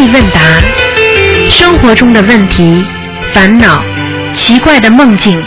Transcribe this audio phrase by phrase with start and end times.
[0.00, 0.40] 疑问答，
[1.50, 2.82] 生活中的问题、
[3.34, 3.84] 烦恼、
[4.32, 5.44] 奇怪的梦境、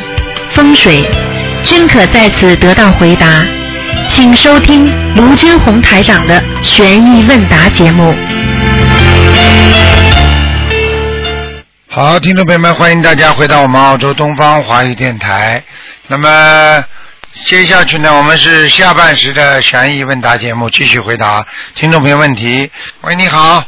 [0.51, 1.03] 风水，
[1.63, 3.43] 均可在此得到回答。
[4.09, 8.15] 请收听卢军红台长的悬疑问答节目。
[11.89, 15.63] 好，听众朋友们，欢迎大家回到我们澳洲东方华语电台。
[16.05, 16.83] 那么
[17.45, 22.69] 接下去呢，我们是下半时的悬疑问答节目，继续回答听众朋友问题。
[23.01, 23.63] 喂，你好，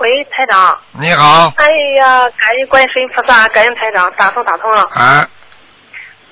[0.00, 0.80] 喂，台长。
[0.98, 1.68] 你好，哎
[1.98, 4.80] 呀，感恩观世音菩萨，感恩台长，打通打通了。
[4.94, 5.28] 啊，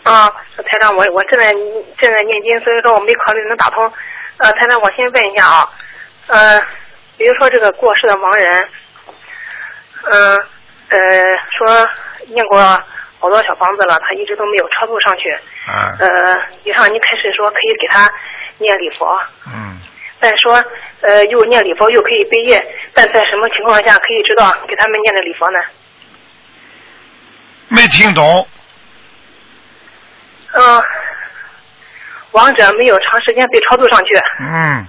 [0.05, 1.53] 啊，台长，我我正在
[1.99, 3.85] 正在念经，所以说我没考虑能打通。
[4.39, 5.69] 呃，台长，我先问一下啊，
[6.29, 6.59] 呃，
[7.19, 8.69] 比如说这个过世的亡人，
[10.11, 10.39] 嗯
[10.89, 10.99] 呃
[11.59, 11.87] 说
[12.29, 12.59] 念过
[13.21, 15.30] 好多小房子了，他一直都没有超度上去。
[15.66, 18.11] 啊，呃，以上你开始说可以给他
[18.57, 19.79] 念礼佛，嗯，
[20.21, 20.63] 但说
[21.01, 25.59] 呃又念礼佛又可以背业，但在什么情况下可以知道给他们念的礼佛呢？
[27.69, 28.49] 没听懂，
[30.55, 30.83] 嗯，
[32.33, 34.07] 亡者没有长时间被超度上去，
[34.41, 34.87] 嗯，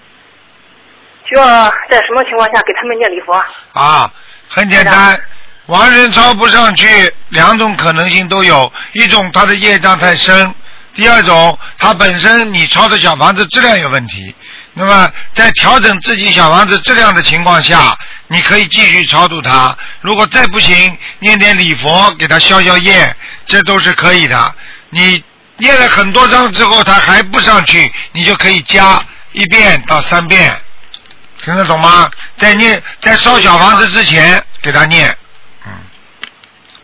[1.25, 1.43] 需要
[1.89, 3.33] 在什么情况下给他们念礼佛？
[3.73, 4.11] 啊，
[4.47, 5.21] 很简单，
[5.65, 10.55] 亡人超不上去，两种可能性都有，一种他的业障太深，
[10.93, 14.33] 第二种他本身你抄的小房子质量有问题。
[14.79, 19.77] 那么在调整自己小房子质量的情况下，你可以继续超度他。
[19.99, 23.13] 如果再不行，念点礼佛给他消消业，
[23.45, 24.55] 这都是可以的。
[24.89, 25.21] 你
[25.57, 30.49] 念了很多章之后，他还不上去，你就可以加一遍到三遍，
[31.43, 32.09] 听得懂吗？
[32.37, 35.13] 在念在烧小房子之前给他念，
[35.67, 35.73] 嗯，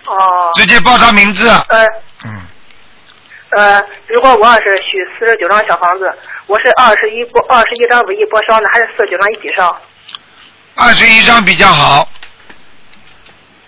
[0.04, 1.86] 哦，直接报他名字，呃。
[2.26, 2.42] 嗯，
[3.56, 6.14] 呃，如果我要是许四十九张小房子，
[6.46, 9.80] 我是二十一波二十一张为一波烧呢，还是四十九张一起烧？
[10.76, 12.06] 二十一张比较好，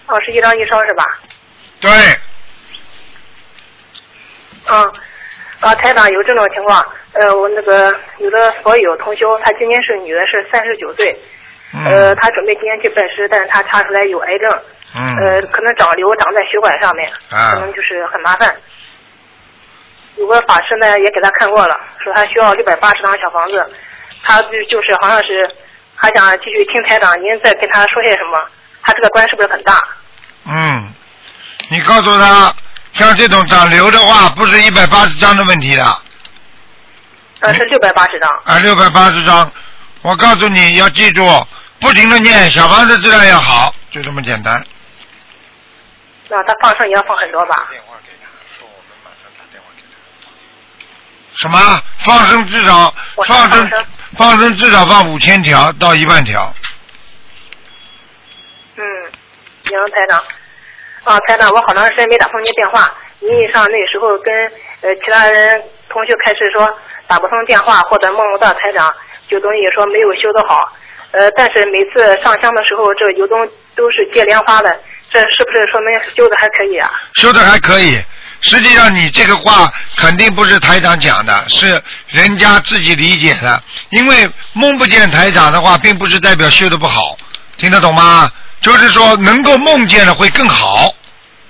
[0.08, 1.06] 二十一张一烧是吧？
[1.80, 1.90] 对，
[4.68, 4.92] 嗯，
[5.62, 11.18] 啊，台长有这种情况，呃，我那个有的佛友同修，她今年是女的，是三十九岁，
[11.86, 14.52] 呃，嗯她准备今年去拜师，但是她查出来有癌症，
[14.96, 18.54] 嗯，呃，可能长瘤长在血管上面，啊可能就是很麻烦。
[20.18, 23.72] 有个法师呢也给他看过了，说他需要六百八十张小房子，
[24.24, 25.50] 他就就是好像是
[25.96, 28.40] 还想继续听台长，您再跟他说些什么？
[28.84, 29.84] 他这个关是不是很大？
[30.46, 30.94] 嗯，
[31.70, 32.56] 你告诉他，
[32.94, 36.02] 像这种长瘤的话，不是一百八十张的问题的，
[37.42, 38.30] 呃，是六百八十张。
[38.46, 39.52] 啊，六百八十张。
[40.04, 41.26] 我告诉你要记住，
[41.80, 44.66] 不停的念，小房子质量要好，就这么简单。
[46.30, 47.68] 那他放生也要放很多吧？
[47.70, 49.98] 电话给他，说我们马上打电话给他。
[51.38, 51.58] 什么？
[52.00, 52.94] 放生至少
[53.26, 53.70] 放生
[54.18, 56.54] 放生至少放五千条到一万条。
[58.76, 58.84] 嗯，
[59.64, 60.24] 行，台长。
[61.04, 62.92] 啊，台长，我好长时间没打通您电话。
[63.20, 64.34] 您上那时候跟
[64.82, 66.78] 呃其他人同学开始说
[67.08, 68.94] 打不通电话或者梦不到台长，
[69.28, 70.72] 就等于说没有修得好。
[71.12, 76.90] 呃，但是每次上香的时候，这油灯都是接莲花的，这是不是说明修的还可以啊？
[77.14, 78.00] 修的还可以。
[78.42, 83.62] 实际上，你这个话肯定不是台长讲的，是人家自己理解的。
[83.90, 87.18] 因为梦不见台长的话，并不是代表修的不好，
[87.58, 88.32] 听得懂吗？
[88.62, 90.94] 就是说，能够梦见了会更好，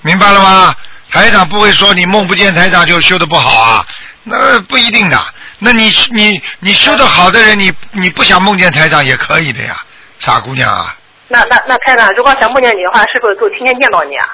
[0.01, 0.75] 明白了吗？
[1.09, 3.85] 台长不会说你梦不见台长就修的不好啊，
[4.23, 5.17] 那不一定的。
[5.59, 9.75] 那你你你修的好的人，你你不想梦见台长也可以的呀，
[10.19, 10.95] 傻姑娘啊。
[11.29, 14.27] 那那那台长，如果想梦见你的话，是不是就天天念叨你啊？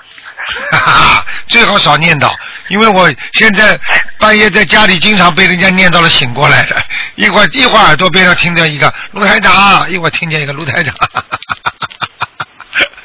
[0.71, 2.31] 哈哈，最好少念叨，
[2.67, 3.79] 因为我现在
[4.17, 6.75] 半夜在家里经常被人家念叨了醒过来的，
[7.15, 10.93] 一会儿一会儿耳朵边上听见一个卢台长，一会儿听见一个卢台长。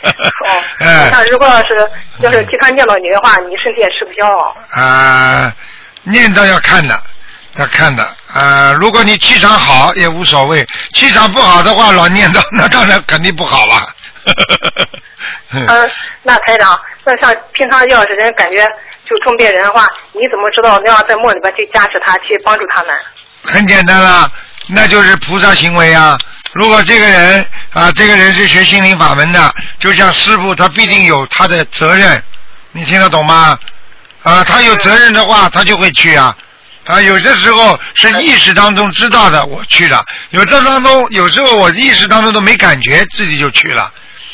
[0.02, 1.74] 哦， 哎那如果要是
[2.20, 4.54] 要是经常念叨你的话，你身体也吃不消哦。
[4.72, 5.52] 啊，
[6.04, 7.00] 念叨要看的，
[7.56, 8.02] 要看的。
[8.32, 13.88] 啊，如果你气场好也无所谓，气场不好的话老念叨， 那当然肯定不好了。
[15.50, 15.90] 嗯，
[16.22, 18.66] 那台长，那像平常要是人感觉
[19.04, 22.94] 就重病人的话，你怎么知道那样在梦里边去加持他，去帮助他们？
[23.44, 24.30] 很简单啦，
[24.68, 26.18] 那就是菩萨行为啊。
[26.54, 32.22] 如果这个人啊，这个人是学心灵法门的，就像师傅，他必定有他的责任，
[32.72, 33.58] 你听得懂吗？
[34.22, 36.36] 啊，他有责任的话，他就会去啊。
[36.84, 43.92] 啊，有些时候是意识当中知道的，我去了；有的当中，有时候我意识当中都没感觉，自己就去了。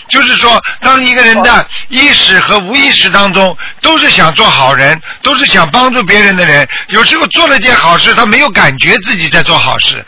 [0.08, 10.04] 就是说，当一个人的意识和无意识当中都是想做好人，都是想帮助别人的人，有时候做了件好事，他没有感觉自己在做好事，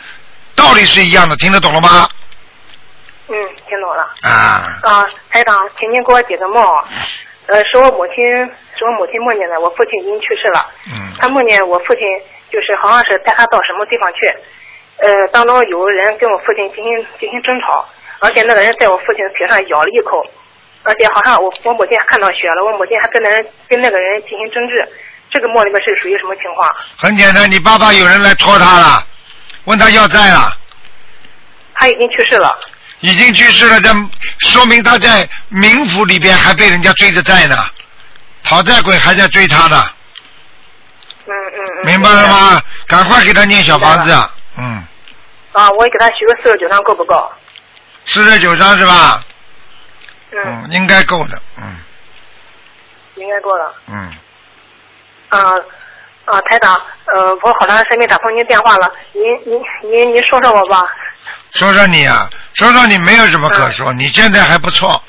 [0.55, 2.07] 道理是一样的，听得懂了吗？
[3.29, 3.35] 嗯，
[3.67, 4.07] 听懂了。
[4.21, 6.63] 啊，啊，台长，请您给我解个梦。
[7.47, 8.15] 呃，是我母亲，
[8.77, 10.65] 是我母亲梦见的，我父亲已经去世了。
[10.87, 12.01] 嗯他梦见我父亲
[12.51, 14.19] 就是好像是带他到什么地方去，
[14.97, 17.83] 呃，当中有人跟我父亲进行进行争吵，
[18.19, 20.25] 而且那个人在我父亲的腿上咬了一口，
[20.83, 24.87] 而且好像我我母亲还看到血了，我母亲还跟那人跟那个人进行争执。
[25.29, 26.73] 这个梦里面是属于什么情况？
[26.97, 29.05] 很简单，你爸爸有人来拖他了，
[29.65, 30.51] 问他要债了，
[31.75, 32.57] 他已经去世了。
[33.01, 33.89] 已经去世了，这
[34.39, 37.55] 说明他在冥府里边还被人家追着债呢，
[38.43, 39.83] 讨债鬼还在追他呢，
[41.25, 41.85] 嗯嗯嗯。
[41.85, 42.27] 明白了？
[42.27, 42.61] 吗？
[42.87, 44.11] 赶快给他念小房子，
[44.57, 44.83] 嗯，
[45.51, 47.29] 啊，我给他许个四十九张够不够？
[48.07, 49.23] 四十九张是吧？
[50.31, 51.77] 嗯，嗯，应该够的，嗯
[53.15, 53.73] 应该够了。
[53.87, 54.11] 嗯，
[55.29, 55.39] 啊
[56.25, 56.75] 啊，台长，
[57.05, 60.83] 呃，我好长时间没打通您电话了，您您您您说说我吧。
[61.53, 65.01] 说说你啊，说说你没有什么可说，你现在还不错，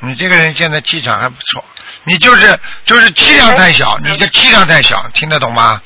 [0.00, 1.64] 你这个人现在气场还不错，
[2.04, 5.80] 你就是就是气量太小，你这气量太小，听得懂吗？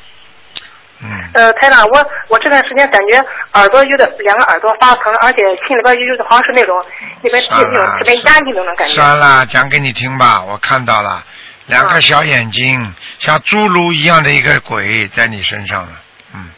[1.02, 3.22] 嗯，呃，台长，我我这段时间感觉
[3.52, 6.74] 耳朵有点两个耳朵发疼，而且心里边有好像是那种
[7.20, 8.94] 那边那种特别压抑那种感觉。
[8.94, 11.22] 算了，讲给你听吧，我看到了，
[11.66, 15.88] 两个小眼睛，像侏儒一样的一个鬼在你身上了，
[16.34, 16.48] 嗯，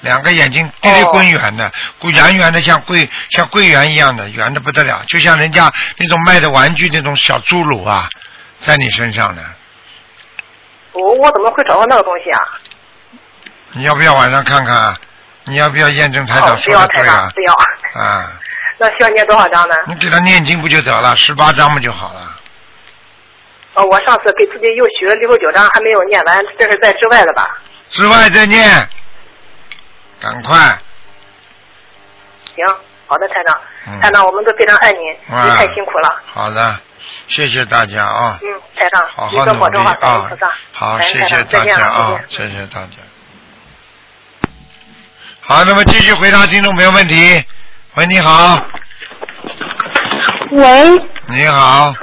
[0.00, 8.08] 两个眼睛滴溜滚圆的，滚圆圆的像桂像桂圆一样的，圆的不得了，就像人家那种卖的玩具那种小侏儒啊，
[8.62, 9.42] 在你身上呢。
[10.92, 12.40] 我我怎么会找到那个东西啊？
[13.74, 14.96] 你要不要晚上看看啊？
[15.44, 17.20] 你要不要验证台哦长，说不要台的对啊，？
[17.20, 17.54] 长不要。
[18.02, 18.32] 啊，
[18.78, 19.74] 那需要念多少张呢？
[19.86, 21.14] 你给他念经不就得了？
[21.16, 22.36] 十八章不就好了？
[23.74, 27.58] 哦，我上次给自己又许了六十九张，还没有念完，这是在之外的吧？
[27.90, 28.88] 之外再念，
[30.20, 30.56] 赶快。
[32.54, 32.64] 行，
[33.06, 33.60] 好的，台长。
[33.86, 36.22] 嗯台长，我们都非常爱您，啊您太辛苦了。
[36.24, 36.78] 好的，
[37.28, 38.38] 谢谢大家啊。
[38.40, 40.30] 嗯，台长，好好努力啊！
[40.72, 42.96] 好，谢谢大家啊谢谢大家。
[45.46, 47.44] 好，那么继续回答听众朋友问题。
[47.96, 48.58] 喂，你好，
[50.50, 50.90] 喂
[51.28, 51.94] 你好，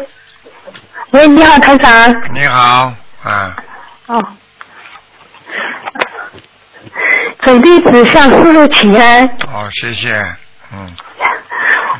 [1.09, 2.13] 喂，你好，台长。
[2.33, 2.93] 你好，
[3.23, 3.55] 啊，
[4.05, 4.23] 哦。
[7.39, 9.27] 准弟子向师傅请安。
[9.47, 10.23] 好，谢谢，
[10.71, 10.95] 嗯，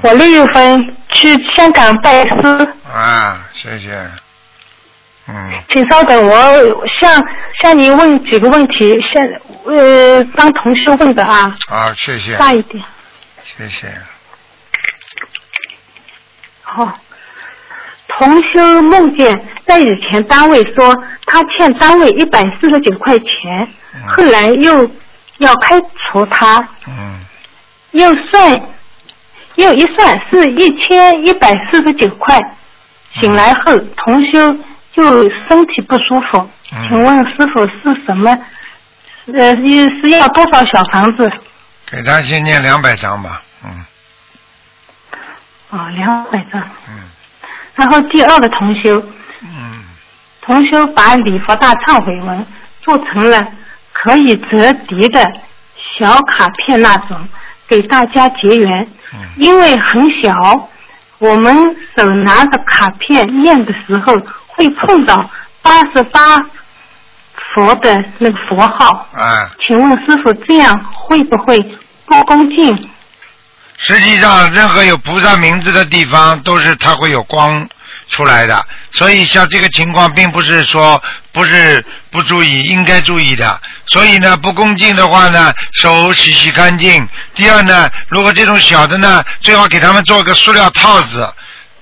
[0.03, 3.99] 我六月份去香港拜师，啊，谢谢，
[5.27, 7.11] 嗯，请稍等，我向
[7.63, 9.23] 向您问几个问题，向
[9.65, 12.83] 呃帮同事问的啊，啊，谢谢，大一点。
[13.43, 13.87] 谢谢，
[16.75, 16.91] 哦。
[18.07, 20.93] 同修梦见在以前单位说
[21.25, 23.27] 他欠单位一百四十九块钱，
[23.95, 24.85] 嗯后来又
[25.37, 27.19] 要开除他，嗯，
[27.91, 28.61] 又算，
[29.55, 32.37] 又一算是一千一百四十九块。
[33.19, 34.55] 醒来后，同修
[34.93, 38.37] 就身体不舒服，嗯请问师傅是什么？
[39.33, 39.71] 呃，你
[40.01, 41.29] 是要多少小房子？
[41.89, 43.85] 给他先念两百张吧，嗯
[45.69, 46.61] 哦，两百张。
[46.89, 47.09] 嗯
[47.73, 49.01] 然后第二个同修，
[49.41, 49.83] 嗯，
[50.41, 52.45] 同修把礼佛大忏悔文
[52.81, 53.47] 做成了
[53.93, 55.31] 可以折叠的
[55.95, 57.27] 小卡片那种，
[57.67, 58.87] 给大家结缘。
[59.13, 60.31] 嗯因为很小，
[61.19, 61.55] 我们
[61.95, 64.13] 手拿着卡片念的时候
[64.47, 65.29] 会碰到
[65.61, 66.37] 八十八
[67.53, 69.07] 佛的那个佛号。
[69.15, 71.61] 哎，请问师傅这样会不会
[72.05, 72.89] 不恭敬？
[73.77, 77.67] 实际上，任何有菩萨名字的地方，都是它会有光
[78.07, 78.63] 出来的。
[78.91, 83.59] 所以，像这个情况，并不是说不是不注意，应该注意的。
[83.87, 87.07] 所以呢，不恭敬的话呢，手洗洗干净。
[87.33, 91.27] 第二呢，如果这种小的呢，最好给他们做个塑料套子，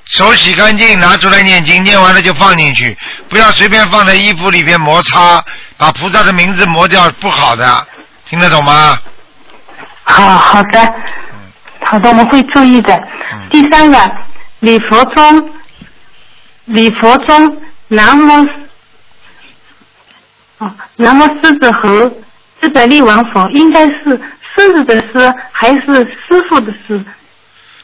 [0.10, 2.98] 手洗干净，拿出来念经，念完了就放进去，
[3.30, 5.44] 不要随便放在衣服里边摩擦，
[5.78, 7.88] 把菩萨的名字磨掉，不好的。
[8.26, 8.98] 听得懂吗？
[10.04, 10.94] 好好的，
[11.82, 12.96] 好的，我们会注意的。
[13.32, 14.12] 嗯第三个，
[14.60, 15.54] 礼佛中，
[16.66, 18.48] 礼佛中南无，
[20.58, 21.90] 哦，南无狮子猴
[22.60, 24.20] 狮子力王佛，应该是
[24.56, 25.86] 狮子的狮还是
[26.28, 27.06] 师傅的师？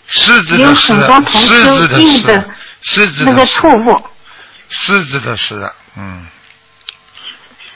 [0.08, 0.94] 狮子有的狮
[1.28, 2.46] 狮修子的狮
[2.82, 4.10] 狮子那个错误。
[4.70, 6.28] 狮子的狮，嗯，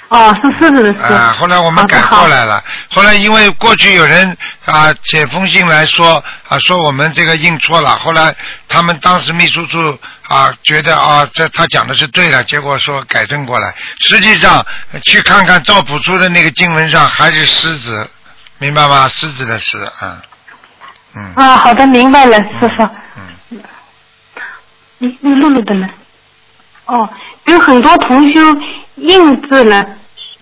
[0.09, 1.13] 哦，是狮子的狮。
[1.13, 2.63] 啊，后来我们改过来了。
[2.89, 8.35] 后来因为过去有人啊写封信来说啊说我们这个印错了，后来
[8.67, 13.73] 他们当时秘书处啊觉得啊这他讲的是对的，结果说改正过来。
[14.01, 18.09] 实际上呃去看看赵朴初的那个经文上还是狮子，
[18.57, 19.07] 明白吗？
[19.07, 20.21] 狮子的狮，啊，
[21.15, 22.83] 嗯啊，好的，明白了，师傅。
[23.51, 23.59] 嗯，
[24.99, 25.87] 你你录录的呢？
[26.85, 27.09] 哦，
[27.45, 28.41] 有很多同修
[28.95, 29.85] 印制了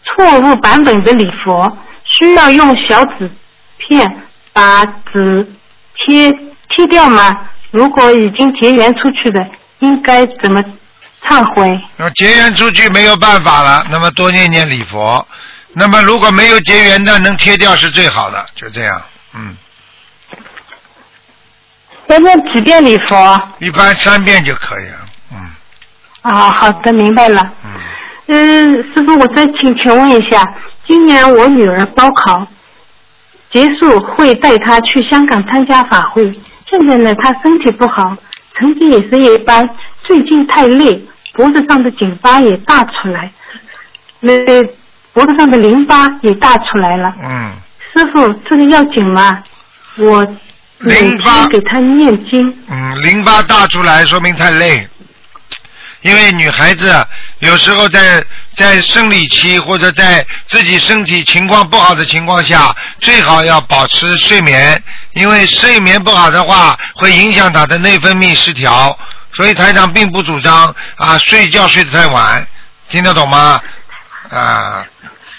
[0.04, 3.30] 错误版本的礼佛，需要用小纸
[3.78, 4.22] 片
[4.54, 5.50] 把纸
[5.96, 6.32] 贴
[6.70, 7.36] 贴掉吗？
[7.72, 9.46] 如果已经结缘出去的，
[9.80, 10.64] 应该怎么
[11.24, 11.80] 忏悔？
[11.98, 15.26] 那结缘出去没有办法了，那么多念念礼佛。
[15.74, 19.02] 那么如果没有结缘的，能贴掉是最好的，就这样。
[19.36, 19.56] 嗯，
[22.08, 23.42] 要念几遍礼佛？
[23.60, 24.98] 一般三遍就可以了。
[25.34, 25.38] 嗯
[26.22, 27.42] 啊，好的，明白了。
[28.28, 30.44] 嗯，嗯，师傅，我再请请问一下，
[30.86, 32.48] 今年我女儿高考
[33.52, 36.32] 结束，会带她去香港参加法会。
[36.70, 38.16] 现在呢，她身体不好，
[38.56, 39.70] 成绩也是一般，
[40.04, 41.02] 最近太累，
[41.34, 43.32] 脖子上的颈巴也大出来，
[44.20, 44.34] 那
[45.14, 47.14] 脖子上的淋巴也大出来了。
[47.22, 47.52] 嗯，
[47.94, 49.42] 师傅，这个要紧吗？
[49.98, 50.38] 我每
[50.80, 52.56] 淋巴给他念经。
[52.70, 54.88] 嗯，淋巴大出来说明太累，
[56.02, 57.06] 因为女孩子
[57.40, 58.24] 有时候在
[58.56, 64.82] 在生理期或者在自己身体情况不好的情况下，最好要保持睡眠，
[65.14, 68.98] 因为睡眠不好的话会影响她的内分泌失调，
[69.34, 72.48] 所以台长并不主张啊睡觉睡得太晚，
[72.90, 73.60] 听得懂吗？
[74.30, 74.86] 啊，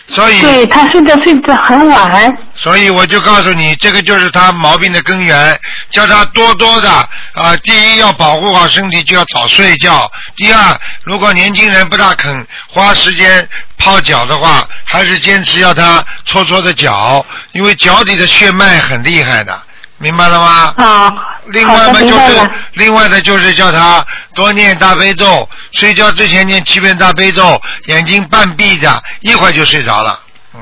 [0.08, 2.36] 所以对他睡觉睡得很晚。
[2.54, 5.60] 所以我就告诉你，这个就是他毛病的根源，
[5.90, 6.90] 叫他多多的
[7.34, 13.46] 啊、第一要保护好身体，就要早睡觉；第二，如果年轻人不大肯花时间
[13.76, 19.56] 泡脚的话，还是坚持要他搓搓的脚，因为脚底的血脉很厉害的，
[19.98, 20.74] 明白了吗？
[20.76, 21.12] 啊，
[21.46, 22.50] 另外嘛，就是。
[22.74, 28.88] 另外的就是叫他多念大悲咒，睡觉之前念七遍大悲咒，眼睛半闭着，
[29.22, 30.20] 一会儿就睡着了。
[30.54, 30.60] 嗯，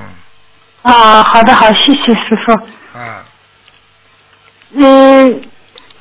[0.91, 2.53] 啊，好的，好，谢谢师傅。
[2.99, 3.23] 啊。
[4.75, 5.43] 嗯，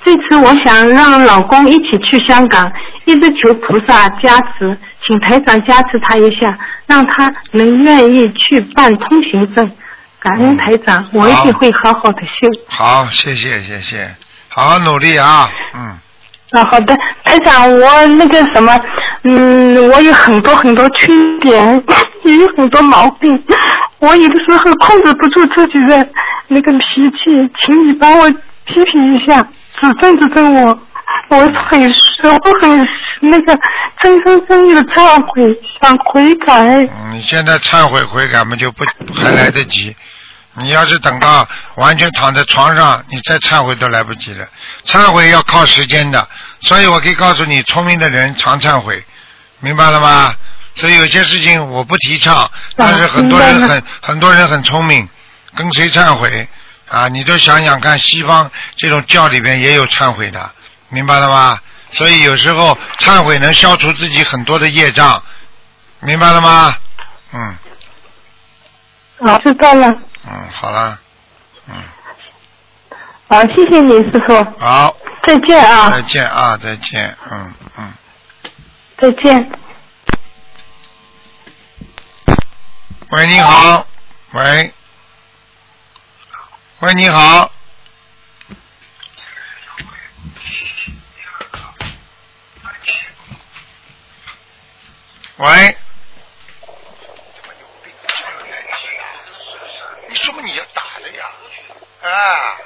[0.03, 2.71] 这次我想让老公一起去香港，
[3.03, 9.69] 一直求菩萨加持，请台长加持他一下，让他能愿意去办通行证。
[10.25, 12.49] 感恩台长，我一定会好好的修。
[12.67, 14.15] 好，谢谢谢谢，
[14.47, 15.99] 好好努力啊，嗯，
[16.49, 18.75] 啊，好的，台长，我那个什么，
[19.21, 21.83] 嗯，我有很多很多缺点，
[22.25, 23.39] 也有很多毛病，
[23.99, 26.09] 我有的时候控制不住自己的
[26.47, 28.27] 那个脾气，请你帮我
[28.65, 29.39] 批评一下，
[29.79, 30.79] 指正指正我，
[31.29, 31.35] 我
[31.69, 31.79] 很
[32.23, 32.87] 我很
[33.21, 33.55] 那个
[34.01, 36.53] 真心真意的忏悔，想悔改。
[36.81, 39.95] 嗯你现在忏悔悔改嘛就不还来得及，
[40.57, 44.47] 你要是等到完全躺在床上，你再忏悔都来不及了。
[44.85, 46.27] 忏悔要靠时间的，
[46.61, 49.03] 所以我可以告诉你，聪明的人常忏悔，
[49.59, 50.33] 明白了吗？
[50.75, 55.07] 所以有些事情我不提倡，但是很多人很很多人很聪明，
[55.55, 56.47] 跟谁忏悔
[56.89, 57.07] 啊？
[57.07, 60.51] 你都想想看，西方这种教里边也有忏悔的，
[60.89, 61.59] 明白了吗？
[61.91, 65.21] 所以有时候忏悔能消除自己很多的业障，
[65.99, 66.75] 明白了吗？
[67.33, 67.57] 嗯
[69.19, 69.87] 啊，知道了。
[70.27, 70.97] 嗯，好啦，
[71.67, 71.75] 嗯，
[73.27, 75.91] 好，谢谢你，师傅，好，再见啊。
[75.91, 77.93] 再，见啊，再见，嗯嗯。
[78.97, 79.51] 再见。
[83.11, 83.85] 喂，你好，
[84.31, 84.73] 喂，
[86.79, 87.51] 喂，你好，
[95.37, 95.77] 喂，
[100.09, 101.25] 你说嘛你要打了呀？
[102.09, 102.57] 啊，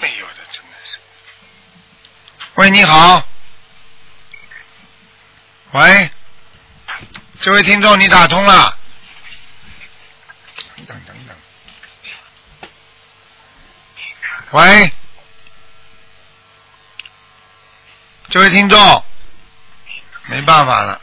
[0.00, 0.98] 没有的，真的是。
[2.54, 3.22] 喂，你好，
[5.72, 6.10] 喂。
[7.42, 8.78] 这位听众，你打通了。
[10.76, 11.36] 等等等。
[14.52, 14.90] 喂，
[18.30, 19.04] 这位听众，
[20.26, 21.00] 没办法了。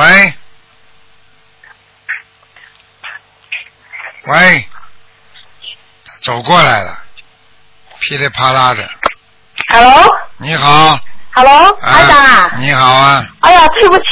[0.00, 0.32] 喂，
[4.28, 4.64] 喂，
[6.22, 6.96] 走过来了，
[7.98, 8.88] 噼里啪啦的。
[9.68, 12.50] Hello，Hello，台长啊！
[12.56, 14.04] 你好啊，哎呀，对不起，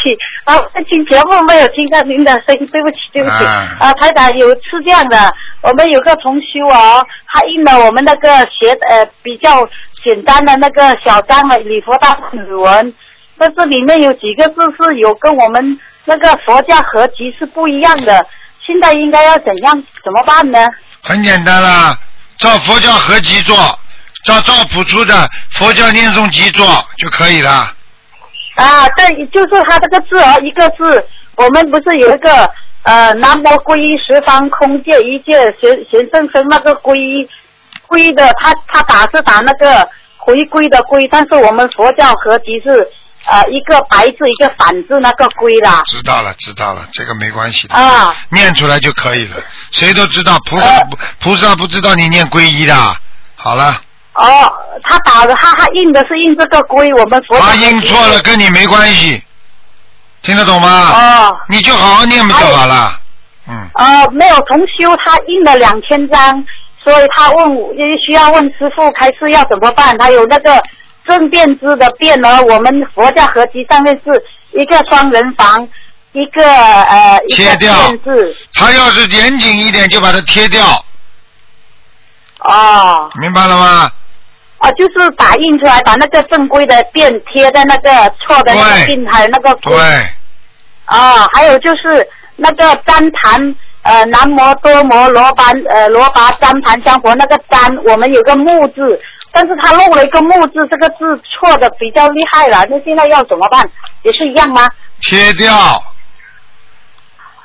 [0.45, 0.59] 啊，
[0.91, 3.47] 听节目没有听到您的声音，对不起，对不起。
[3.47, 3.75] 啊。
[3.81, 9.67] 啊，台长有是这样的，我们有个同修哦，他印了我们那个写呃比较
[10.05, 12.95] 简单的那个小张的礼佛大语文，
[13.39, 18.27] 但是里面有几个字是有跟我们那个佛教合集是不一样的，
[18.65, 20.59] 现在应该要怎样怎么办呢？
[21.03, 21.97] 很简单啦，
[22.39, 23.57] 照佛教合集做，
[24.25, 26.67] 照赵朴初的佛教念诵集做
[26.99, 27.51] 就可以了。
[28.57, 32.51] 啊，对，就是他这个字哦，一个字，我们不是有一个
[32.83, 37.29] 呃，南无皈依十方空界一切贤贤圣僧那个皈依
[37.87, 42.89] 皈依的，他他打是打那个回归的归，但是我们佛教合集是
[43.31, 45.83] 呃一个白字一个反字那个龟啦。
[45.87, 49.37] 知道了，知道了，这个没关系的，啊，念出来就可以了。
[49.71, 50.87] 谁都知道，菩萨
[51.21, 52.75] 菩萨不知道你念皈依的。
[53.37, 53.81] 好了，
[54.15, 59.23] 哦，他打的他他印的是印这个龟，我们佛他印错了，跟你没关系，
[60.23, 60.69] 听得懂吗？
[60.69, 61.37] 哦。
[61.49, 63.01] 你就好好念不就好了？
[63.47, 66.45] 嗯，呃，没有重修，他印了两千张，
[66.83, 67.73] 所以他问我，
[68.05, 69.97] 需要问师傅开示要怎么办。
[69.97, 70.63] 他有那个
[71.09, 74.23] 正变字的变呢，我们佛教合集上面是
[74.53, 75.67] 一个双人房，
[76.13, 77.75] 一个呃一个切掉。
[77.89, 78.37] 变字。
[78.55, 80.63] 他要是严谨一点，就把它贴掉，
[82.41, 83.91] 哦，明白了吗？
[84.59, 88.95] 啊，就是打印出来，把那个正规的变贴在那个错的那个对。
[88.95, 89.75] 印，还有那个对，
[90.85, 99.01] 啊，还有就是那个旃檀，呃，南摩多摩罗班，呃，罗拔旃檀香佛那个旃，我们有个木字，
[99.39, 103.65] 但是他漏了一个木字，这个字错的比较厉害了，那现在要怎么办？
[104.03, 104.69] 也是一样吗？
[105.01, 105.55] 贴掉，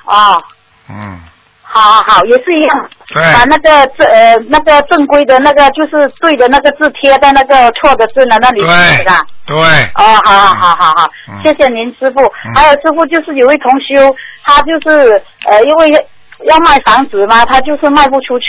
[0.05, 0.41] 啊，
[0.89, 1.19] 嗯，
[1.61, 9.23] 好好好，也是一样，对，把那个正呃那个正规的那个就是对的那个字贴在那个错的字的那里，对是吧？
[9.45, 12.21] 对，哦，好好好好好嗯，谢谢您师傅。
[12.55, 16.07] 还有师傅就是有位同修，他就是呃因为
[16.45, 18.45] 要卖房子嘛，他就是卖不出去，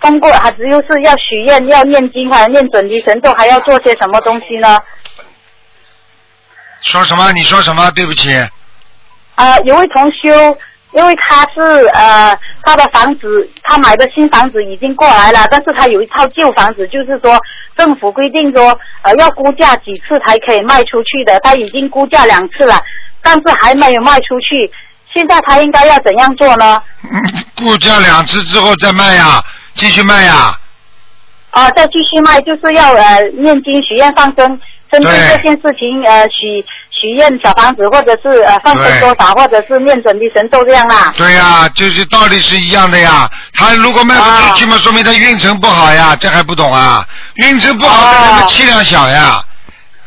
[0.00, 4.78] 通过他只有是要许愿、要念经，还念准提神咒，还要做些什么东西呢？
[6.82, 7.32] 说什么？
[7.32, 7.90] 你说什么？
[7.92, 8.30] 对不起，
[9.36, 10.56] 呃，有位同修，
[10.92, 11.60] 因为他是
[11.94, 17.38] 呃他的房子，他买的新房子已经过来了，但是他有一套旧房子，就是说
[17.76, 22.78] 政府规定说呃要估价几次才可以卖出去的，他已经估价两次了，
[23.22, 24.70] 但是还没有卖出去。
[25.12, 26.82] 现在他应该要怎样做呢？
[27.04, 29.40] 嗯估价两次之后再卖呀，
[29.74, 30.58] 继续卖呀，
[31.50, 34.58] 啊、再继续卖，就是要呃念经许愿放生，
[34.90, 41.12] 针对对这件事情呃许许愿小房子，或者是呃放生多少，或者是念准提神咒这样啦。
[41.16, 43.30] 对呀，就是道理是一样的呀。
[43.54, 47.06] 他如果卖不出去嘛，说明他运程不好呀，这还不懂啊？
[47.36, 49.40] 运程不好的人的哦气量小呀，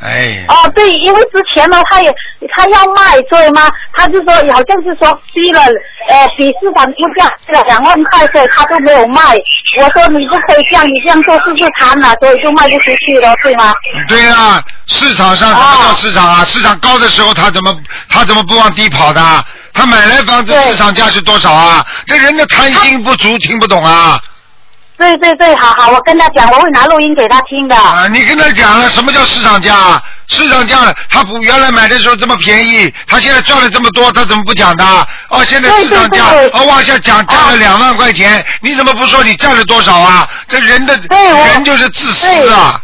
[0.02, 2.14] 哎，哦，对，因为之前呢，他也
[2.54, 5.62] 他要卖，所以嘛，他就说好像是说低了，
[6.10, 9.22] 呃，比市场估价低了两万块，所以他都没有卖。
[9.80, 12.14] 我说你不可以这样，你这样做是不是贪了？
[12.20, 13.74] 所以就卖不出去了，对吗？
[14.08, 16.46] 对啊，市场上什么叫市场啊？
[16.46, 17.76] 市场高的时候他怎么
[18.10, 19.22] 他怎么不往低跑的？
[19.74, 21.86] 他买来房子市场价是多少啊？
[22.06, 24.20] 这人的贪心不足，听不懂啊？
[24.98, 27.76] 对对对，好好，我跟他讲，我会拿录音给他听的。
[27.76, 30.02] 啊，你跟他讲了什么叫市场价啊？
[30.28, 30.78] 市场价
[31.10, 34.84] 他不原来买的时候这么便宜，他现在赚了这么多，他怎么不讲的？
[35.30, 40.28] 哦，现在市场价对对对哦往下讲，降了两万块钱，你怎么不说你占了多少啊？
[40.48, 42.82] 这人的人就是自私啊！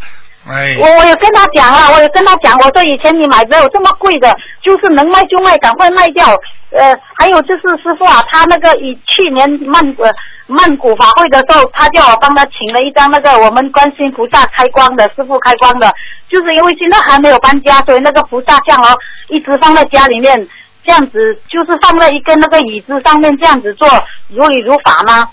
[0.49, 6.27] 哎，我我有跟他讲了，我有跟他讲，我说以前你买的有这么贵的，就是能卖就卖，赶快卖掉。
[6.71, 10.09] 呃，还有就是师傅啊，他那个以去年曼呃
[10.51, 15.91] 曼谷法会的时候，他叫我帮他请了一张那个我们观世音菩萨开光的师傅开光的，
[16.29, 18.97] 就是因为现在还没有搬家，所以那个菩萨像哦
[19.29, 20.47] 一直放在家里面，
[20.85, 23.87] 这样子就是放在一个那个椅子上面这样子做
[24.27, 25.29] 如理如法吗？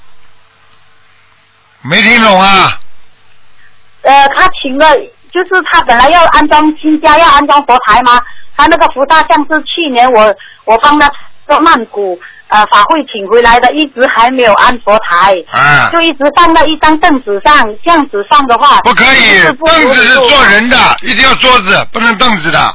[1.83, 2.81] 没听懂啊？
[4.03, 4.97] 呃，他请了，
[5.31, 8.21] 就是他本来要安装新家，要安装佛台嘛。
[8.57, 11.09] 他那个菩萨像是去年我我帮他
[11.47, 22.75] 做曼谷呃法会请回来的，一直还没有安佛台，啊，就一直放在一张凳子上，这样子放的话，不可以，是不凳子是坐人的，一定要桌子，不能凳子的。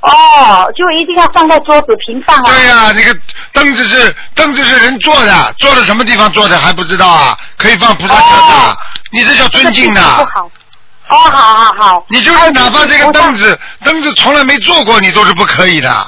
[0.00, 2.44] 哦，就一定要放在桌子平放啊。
[2.44, 3.14] 对呀、那个
[3.52, 7.36] 凳子是凳子是人坐的，坐在什么地方坐的还不知道啊？
[7.56, 8.76] 可以放菩萨像的，哦
[9.10, 10.08] 你这叫尊敬的这。
[10.08, 10.50] 个不好。
[11.08, 12.06] 哦，好好好。
[12.08, 16.06] 你就是哪怕这个凳子凳子从来没坐过，你都是不可以的。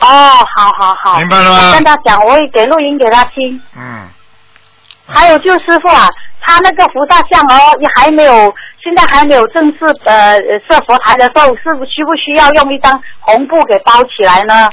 [0.00, 0.06] 哦，
[0.54, 1.18] 好好好。
[1.18, 3.60] 明白了吗我跟他讲，我也给录音给他听。
[3.76, 4.08] 嗯，
[5.06, 6.08] 还有就是师傅啊，
[6.40, 14.68] 他那个菩萨像哦，也还没有，现在还没有正式呃呃设佛台的时候，是不需不需要用一张红布给包起来呢？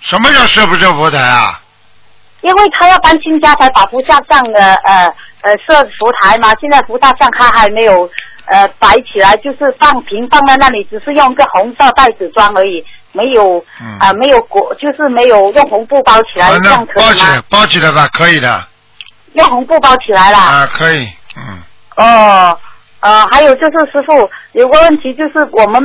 [0.00, 1.60] 什么叫设不设佛台啊？
[2.40, 5.06] 因为他要搬新家才把菩萨像的呃
[5.42, 8.10] 呃设佛台嘛，现在菩萨像他还没有
[8.46, 17.40] 呃摆起来，就是放平放在那里，只是用一个红色袋子装而已，没有嗯啊、没有裹，就是没有用红布包起来，啊，这样可以包起来？
[17.48, 18.66] 包起来吧，可以的。
[19.34, 20.38] 用红布包起来啦。
[20.38, 21.58] 啊，可以，嗯，
[21.96, 22.58] 哦，
[23.00, 25.80] 呃，还有就是师傅有个问题，就是我们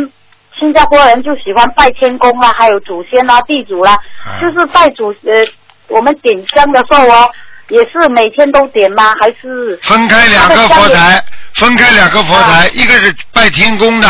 [0.59, 3.93] 新加坡人就喜欢拜天公啦，还有祖先啦、地主啦，
[4.25, 5.45] 啊就是拜祖呃
[5.87, 7.29] 我们点香的时候哦，
[7.69, 9.13] 也是每天都点吗？
[9.21, 11.23] 还是分开两个佛台，
[11.55, 14.09] 分开两个佛啊台，一个是拜天公的，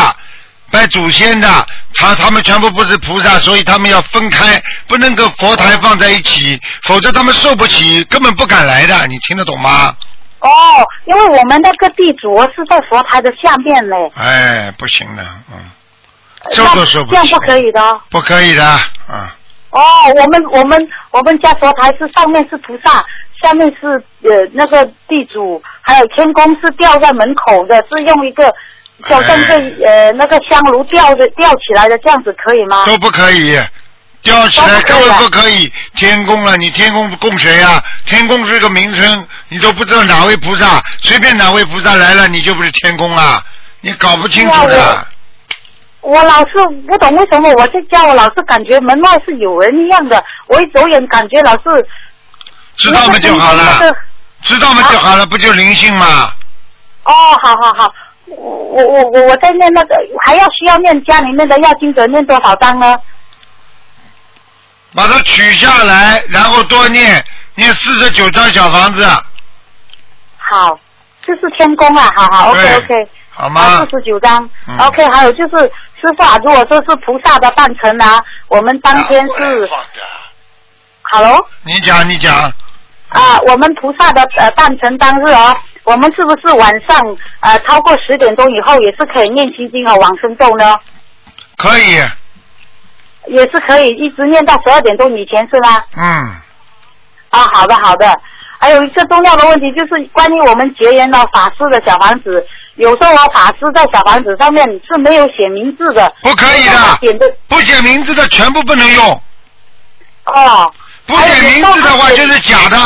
[0.72, 1.48] 拜祖先的，
[1.94, 9.94] 他他们全部不是菩萨，所以他们要分开，不能跟佛台放在一起，否则他们受不起，根本不敢来的，你听得懂吗？
[10.40, 10.48] 哦，
[11.06, 15.58] 因为我们那个地主哦是在佛台的下面嘞，哎，不行的，嗯，
[16.44, 18.00] 呃受都受不起这样不，可以的哦。
[18.10, 19.26] 不可以的，嗯，
[19.70, 19.80] 哦，
[20.16, 23.04] 我们我们我们家佛台是上面是菩萨，
[23.42, 23.88] 下面是
[24.22, 28.54] 呃那个地主，还有天宫是吊在门口的，是用一个
[29.06, 29.54] 就像这、
[29.86, 32.84] 呃那个香炉吊着吊起来的，这样子可以吗？
[32.86, 33.58] 都不可以。
[34.20, 43.40] 吊起来根本不可以，天宫了，你天宫供谁呀、天宫是个名称，你都不知道哪位菩萨，随便哪位菩萨来了，你就不是天宫了，
[43.80, 45.06] 你搞不清楚的。
[46.00, 51.86] 我老是不懂为什么我在家，我老是感觉门外是有人一样的，我一走远感觉老是
[52.76, 53.96] 知道吗就好了，
[54.42, 56.32] 知道吗就好了，不就灵性吗？
[57.04, 57.94] 哦，好好好，
[58.30, 62.94] 我我我我我在念那个，还要需要念家里面的要经者念多少章呢？
[64.94, 69.06] 把它取下来，然后多念，念四十九张小房子，
[70.38, 70.78] 好，
[71.22, 73.90] 这是天宫啊，好好，OK OK 好吗四？
[73.90, 75.56] 十九张、嗯 o k 还有就是
[76.00, 79.68] 师傅啊，如果说是菩萨的诞辰啊，我们当天是
[81.02, 82.34] ，Hello 你讲，你讲，
[83.10, 85.54] 啊，我们菩萨的呃诞辰当日哦，
[85.88, 90.76] 我们是不是晚上呃超过十点钟以后也是可以念心经和往生咒呢？
[91.56, 91.96] 可以，
[93.28, 95.82] 也是可以一直念到十二点钟以前是吗？
[95.96, 96.04] 嗯，
[97.30, 98.20] 啊，好的好的。
[98.58, 107.32] 还有一个重要的问题就是关于我们结缘的法师的小房子，有时候啊法师在小房子上面是没有写名字的，不可以的，点的。
[107.46, 109.22] 不写名字的全部不能用，
[110.24, 110.70] 哦。
[111.06, 112.76] 不写名字的话就是假的。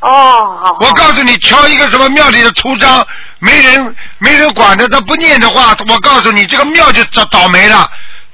[0.00, 0.08] 哦
[0.62, 0.76] 好。
[0.80, 3.06] 我告诉你，敲一个什么庙里的图章，
[3.38, 7.88] 没人没人管的，他不念的话，我告诉你，这个庙就倒倒霉了。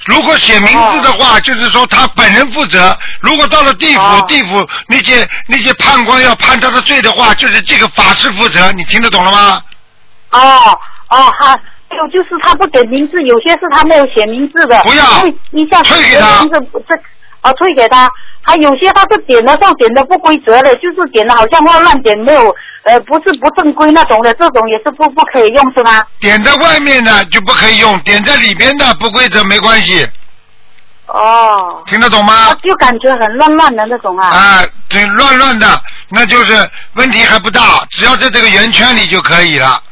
[0.07, 8.73] 如果写名字的话，就是说他本人负责；如果到了地府，哦地府那些那些判官要判他的罪的话，就是这个法师负责。
[8.73, 9.63] 你听得懂了吗？
[10.31, 10.41] 哦
[11.09, 11.59] 哦好。
[11.93, 14.83] 还有就是他不给名字，有些是他没有写名字的。
[14.83, 16.97] 不要因为一下子退给他名字不这
[17.43, 18.09] 哦退给他，
[18.43, 26.03] 还有些他是点的时候点的不规则的，就是点的好像乱乱点，没有呃不是不正规那种的，这种也是不不可以用是吗？
[26.21, 30.07] 点在外面的就不可以用，点在里边的不规则没关系，
[31.07, 32.55] 哦，听得懂吗？
[32.63, 34.29] 就感觉很乱乱的那种啊。
[34.29, 35.67] 啊，对，乱乱的，
[36.09, 39.83] 那就是问题还不大，只要在这个圆圈里就可以了。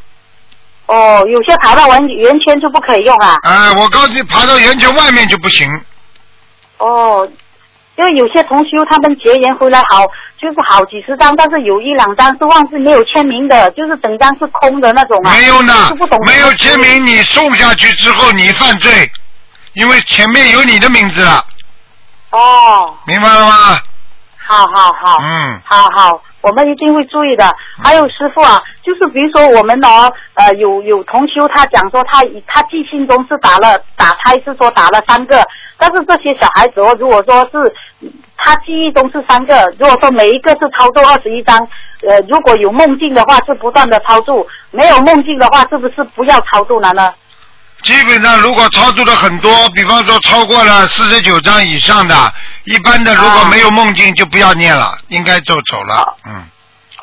[0.87, 3.37] 哦，有些爬到圆圆圈就不可以用啊。
[3.43, 5.69] 啊，我告诉你，爬到圆圈外面就不行。
[6.81, 7.29] 哦，
[7.97, 10.07] 因为有些同修他们结缘回来好，
[10.41, 15.33] 就是好几十张，但是有一两张是忘记没有签名的，就是整张是空的那种啊。
[15.33, 18.91] 没有呢是不懂，没有签名，你送下去之后你犯罪，
[19.75, 21.45] 因为前面有你的名字了，
[22.31, 23.79] 哦，明白了吗？
[24.39, 25.19] 好好好。
[25.21, 27.45] 嗯，好好，我们一定会注意的。
[27.83, 35.43] 还有师傅啊，就是比如说我们哦，呃，有有同修他讲说他他记性中是打了打胎是说打了三个，
[35.77, 37.75] 但是这些小孩子哦，如果说是
[38.37, 41.59] 他记忆中是三个，如果说每一个是操作二十一张，
[42.09, 47.13] 呃，如果有梦境的话是不断的操作，没有梦境的话是不是不要操作了呢？
[47.83, 52.33] 基本上如果超度了很多，比方说超过了四十九章以上的，
[52.65, 56.17] 一般的如果没有梦境就不要念了，应该就走了。
[56.27, 56.45] 嗯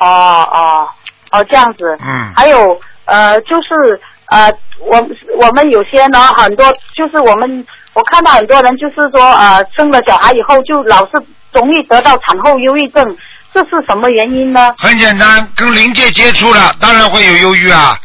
[0.00, 0.88] 哦哦
[1.32, 1.98] 哦，这样子。
[2.00, 5.04] 嗯，还有呃，就是呃，我
[5.40, 11.12] 我们有些呢，很多就是我们我看到很多人就是说呃，生了小孩以后就老是
[11.52, 13.04] 容易得到产后忧郁症，
[13.52, 14.72] 这是什么原因呢？
[14.78, 17.98] 很简单，跟灵界接触了，当然会有忧郁啊。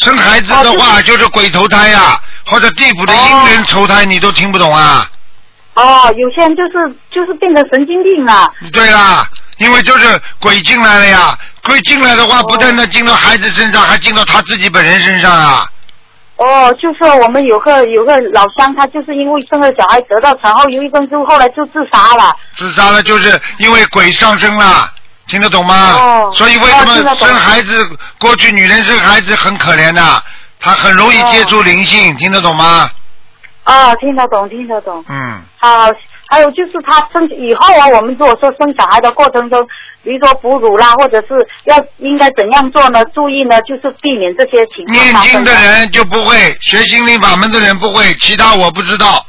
[0.00, 5.06] 生孩子的话就是鬼投胎呀、或者地府的阴人投胎，你都听不懂啊？
[5.74, 8.50] 哦，有些人就是就是变成神经病了。
[8.72, 15.66] 对啦，因为就是鬼进来了呀，鬼进来的话，不但能进到孩子身上，还进到他自己本人身上啊。
[16.36, 22.34] 哦，就是我们有个有个老乡，他就是因为生了小孩得到产后忧郁症之后，后来就自杀了。
[22.54, 24.90] 自杀了就是因为鬼上身了，
[25.30, 25.94] 听得懂吗？
[25.94, 27.88] 哦所以为什么生孩子，
[28.18, 30.02] 过去女人生孩子很可怜的，
[30.58, 32.90] 她很容易接触灵性，听得懂吗？
[33.64, 35.04] 哦，听得懂，听得懂。
[35.08, 35.88] 嗯，好，
[36.28, 39.60] 还有就是她生以后啊，我们如果说生小孩的过程中，
[40.02, 41.28] 比如说哺乳啦，或者是
[41.64, 43.04] 要应该怎样做呢？
[43.14, 49.24] 注意呢，就是避免这些情况念经的人就不会，学心灵法门的人不会，其他我不知道，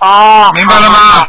[0.00, 1.28] 哦，明白了吗？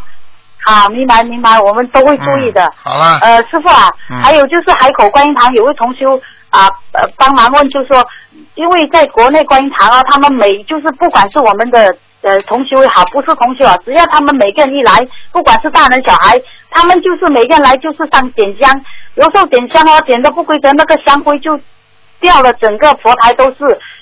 [0.68, 2.62] 好好好，明白明白，我们都会注意的。
[2.64, 8.06] 嗯好了，呃，师傅啊，嗯还有就是海口观音堂有位同修啊，呃，帮忙问，就说，
[8.54, 14.92] 因为在国内观音堂啊，他们每就是不管是我们的呃同修也好，不是同修啊，只要他们每个人一来，
[15.32, 16.38] 不管是大人小孩，
[16.70, 18.70] 他们就是每个人来就是上点香，
[19.14, 21.58] 有时候点香啊点的不规则，那个香灰就
[22.20, 23.56] 掉了，整个佛台都是，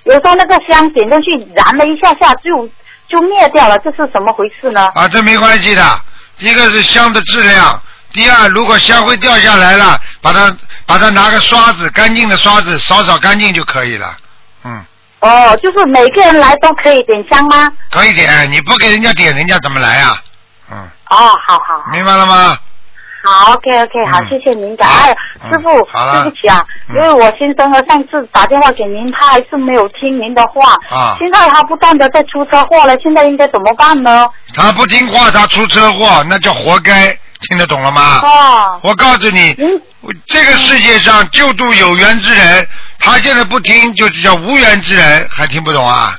[0.04, 2.68] 有时候那个香点进去燃了一下下就
[3.08, 4.88] 就灭掉了，这是怎么回事呢？
[4.94, 5.82] 啊，这没关系的。
[6.38, 14.16] 一个是香的质量，第二，如果香灰掉下来了，把它把它拿个刷子，干净的刷子扫扫干净就可以了。
[14.64, 14.84] 嗯，
[15.20, 17.72] 哦，就是每个人来都可以点香吗？
[17.90, 20.22] 可以点，你不给人家点，人家怎么来啊？
[20.70, 21.90] 嗯，哦，好好好。
[21.92, 22.58] 明白了吗？
[23.26, 25.12] 好，OK OK，好，嗯谢谢您的哎，
[25.42, 34.26] 嗯师傅，对不起啊，嗯因为我先生和上次打电话给您，他还是没有听您的话，啊现在他不断的在出车祸了，现在应该怎么办呢？
[34.54, 37.08] 他不听话，他出车祸，那叫活该，
[37.48, 38.20] 听得懂了吗？
[38.22, 39.82] 哦，我告诉你，您
[40.26, 42.68] 这个世界上救度有缘之人，
[43.00, 46.14] 他现在不听，就是叫无缘之人，还听不懂啊？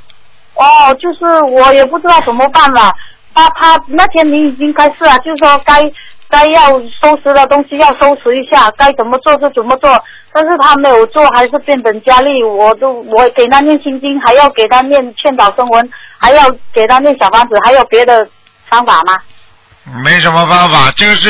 [0.55, 2.93] 哦，就是我也不知道怎么办了。
[3.33, 5.79] 他他那天您已经开始了，就是说该
[6.29, 9.89] 该要收拾的东西要收拾一下，该怎么做就怎么做。
[10.33, 12.43] 但是他没有做，还是变本加厉。
[12.43, 18.27] 我都我给他念心经，还要给他念劝导声文，还要给他念小方子，还有别的
[18.69, 19.17] 方法吗？
[20.03, 21.29] 没什么方法，就是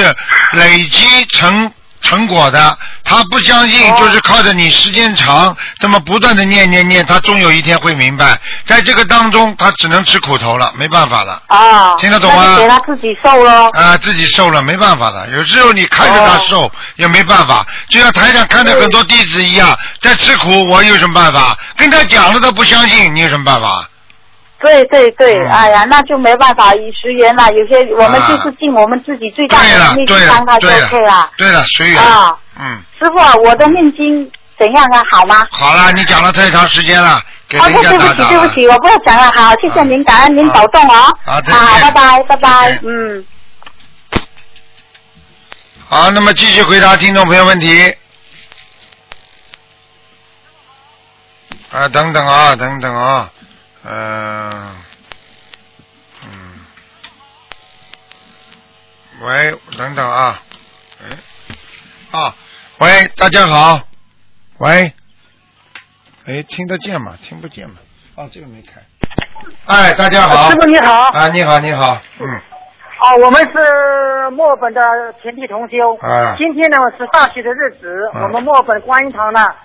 [0.54, 1.72] 累积成
[2.08, 2.78] 成果的。
[3.04, 8.38] 他不相信，哦就是靠着你时间长，这么不断的念念念，他终有一天会明白。
[8.66, 11.42] 在这个当中，他只能吃苦头了，没办法了。
[11.48, 13.70] 啊，听得懂吗给他自己受了。
[13.70, 21.58] 啊，自己受了没办法了，有时候你看着他哦受、也没办法，就像台上看着很多弟子一样，在吃苦，我有什么办法？
[21.78, 23.88] 跟他讲了他不相信，你有什么办法？
[24.60, 27.48] 对对对，嗯哎呀，那就没办法，以随缘了。
[27.54, 32.02] 有些我们啊就是尽我们自己最大的能力，去帮他，就对 OK 了了。，对了，随缘。
[32.02, 35.04] 啊，嗯，师傅啊，我的念经怎样啊？
[35.12, 35.46] 好吗？
[35.52, 38.24] 好了，你讲了太长时间了，给哦，人家对不起。
[38.30, 39.32] 对不起，我不要讲了。
[39.36, 41.18] 好，谢谢您，感恩您保重哦。
[41.24, 43.26] 好的好，拜拜，拜拜，嗯。
[45.88, 47.96] 好，那么继续回答听众朋友问题。
[51.72, 53.30] 啊，等等啊，等等啊，
[53.90, 54.76] 嗯、
[56.26, 56.30] 嗯，
[59.22, 60.42] 喂，等等啊，
[61.02, 61.08] 哎，
[62.20, 62.36] 啊，
[62.80, 63.80] 喂，大家好，
[64.58, 64.92] 喂，
[66.26, 67.18] 哎，听得见吗？
[67.24, 67.76] 听不见吗？
[68.18, 68.74] 啊，这个没开。
[69.68, 70.52] 哎，大家好。
[70.52, 74.82] 师傅你好，啊，你好，你好，嗯，啊，我们是墨尔本的
[75.24, 75.96] 全体同修。
[76.06, 79.56] 啊今天呢是大喜的日子，啊我们墨尔本观音堂呢，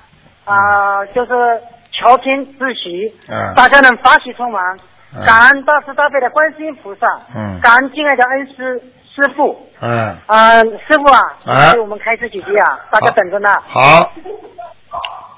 [0.44, 1.32] 啊、就是
[2.03, 3.55] 乔天自喜，嗯。
[3.55, 4.61] 大家能法喜充满，
[5.15, 5.25] 嗯。
[5.25, 7.59] 感恩大慈大悲的观世音菩萨，嗯。
[7.62, 8.83] 感恩敬爱的恩师
[9.15, 9.71] 师傅。
[9.81, 11.73] 嗯，啊、师傅啊，啊。
[11.73, 13.49] 给我们开始几句啊，大家等着呢。
[13.69, 14.12] 好，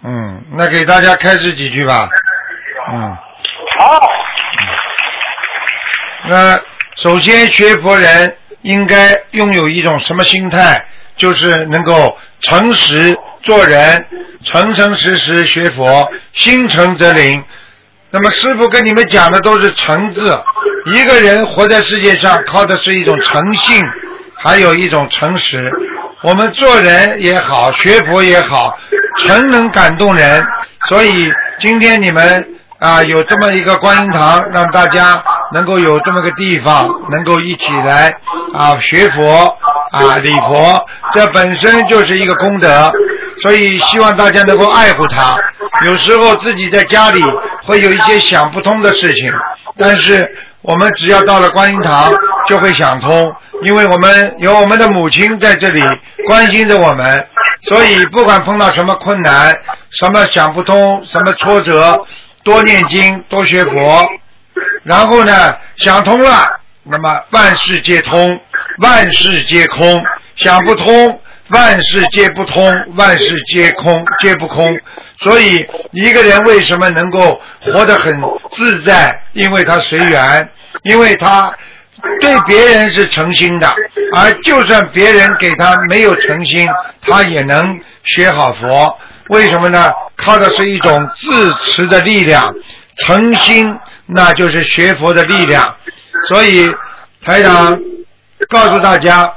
[0.03, 2.09] 嗯，那给大家开始几句吧。
[2.93, 3.17] 嗯，
[3.79, 4.01] 好，
[6.29, 6.59] 那
[6.97, 10.85] 首先学佛人应该拥有一种什么心态？
[11.17, 14.07] 就是能够诚实做人，
[14.43, 17.45] 诚诚实实学佛，心诚则灵。
[18.11, 20.43] 那么师傅跟你们讲的都是诚字，
[20.87, 23.83] 一个人活在世界上靠的是一种诚信，
[24.35, 25.71] 还有一种诚实。
[26.23, 28.75] 我们做人也好，学佛也好，
[29.19, 30.43] 诚能感动人。
[30.89, 38.17] 所以今天你们啊有这么一个观音堂，让大家能够有这么个地方，能够一起来
[38.55, 39.55] 啊学佛
[39.91, 42.91] 啊礼佛，这本身就是一个功德。
[43.43, 45.37] 所以希望大家能够爱护它。
[45.85, 47.23] 有时候自己在家里
[47.65, 49.33] 会有一些想不通的事情，
[49.77, 52.13] 但是我们只要到了观音堂
[52.47, 55.81] 就会想通，因为我们有我们的母亲在这里
[56.27, 57.27] 关心着我们，
[57.63, 59.55] 所以不管碰到什么困难、
[59.91, 62.01] 什么想不通、什么挫折，
[62.45, 64.07] 多念经、多学佛，
[64.85, 66.49] 然后呢想通了，
[66.85, 68.41] 那么万事皆通，
[68.79, 70.05] 万事皆空，
[70.37, 71.21] 想不通。
[71.49, 74.77] 万事皆不通，万事皆空，皆不空。
[75.19, 78.19] 所以一个人为什么能够活得很
[78.53, 79.23] 自在？
[79.33, 80.49] 因为他随缘，
[80.85, 81.53] 因为他
[82.21, 83.75] 对别人是诚心的，
[84.15, 86.69] 而就算别人给他没有诚心，
[87.03, 88.99] 他也能学好佛。
[89.29, 89.91] 为什么呢？
[90.17, 92.55] 靠的是一种自持的力量，
[92.99, 95.77] 诚心那就是学佛的力量。
[96.29, 96.75] 所以
[97.25, 97.79] 台长
[98.49, 99.31] 告诉大家，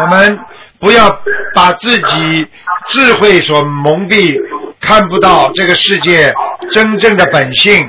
[0.00, 0.38] 我们
[0.78, 1.20] 不要
[1.54, 2.46] 把自己
[2.88, 4.38] 智慧所蒙蔽，
[4.80, 6.32] 看不到这个世界
[6.72, 7.88] 真正的本性。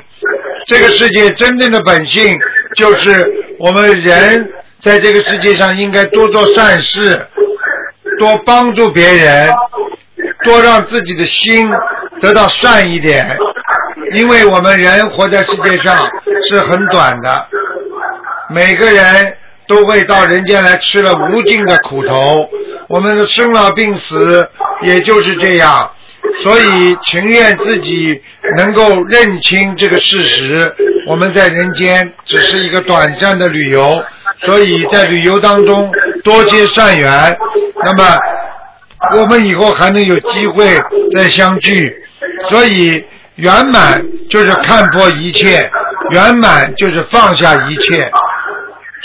[0.66, 2.38] 这个世界真正的本性
[2.76, 7.26] 就是我们人在这个世界上应该多做善事，
[8.20, 9.50] 多帮助别人，
[10.44, 11.70] 多让自己的心
[12.20, 13.38] 得到善一点。
[14.12, 16.10] 因为我们人活在世界上
[16.50, 17.48] 是很短的，
[18.50, 19.37] 每个人
[19.68, 22.48] 都会到人间来吃了无尽的苦头。
[22.88, 24.50] 我们的生老病死
[24.82, 25.92] 也就是这样，
[26.42, 28.22] 所以情愿自己
[28.56, 30.74] 能够认清这个事实。
[31.06, 34.04] 我们在人间只是一个短暂的旅游，
[34.38, 35.92] 所以在旅游当中
[36.24, 37.38] 多结善缘，
[37.84, 38.18] 那么
[39.16, 40.78] 我们以后还能有机会
[41.16, 41.94] 再相聚。
[42.50, 43.04] 所以
[43.36, 45.70] 圆满就是看破一切，
[46.12, 48.10] 圆满就是放下一切。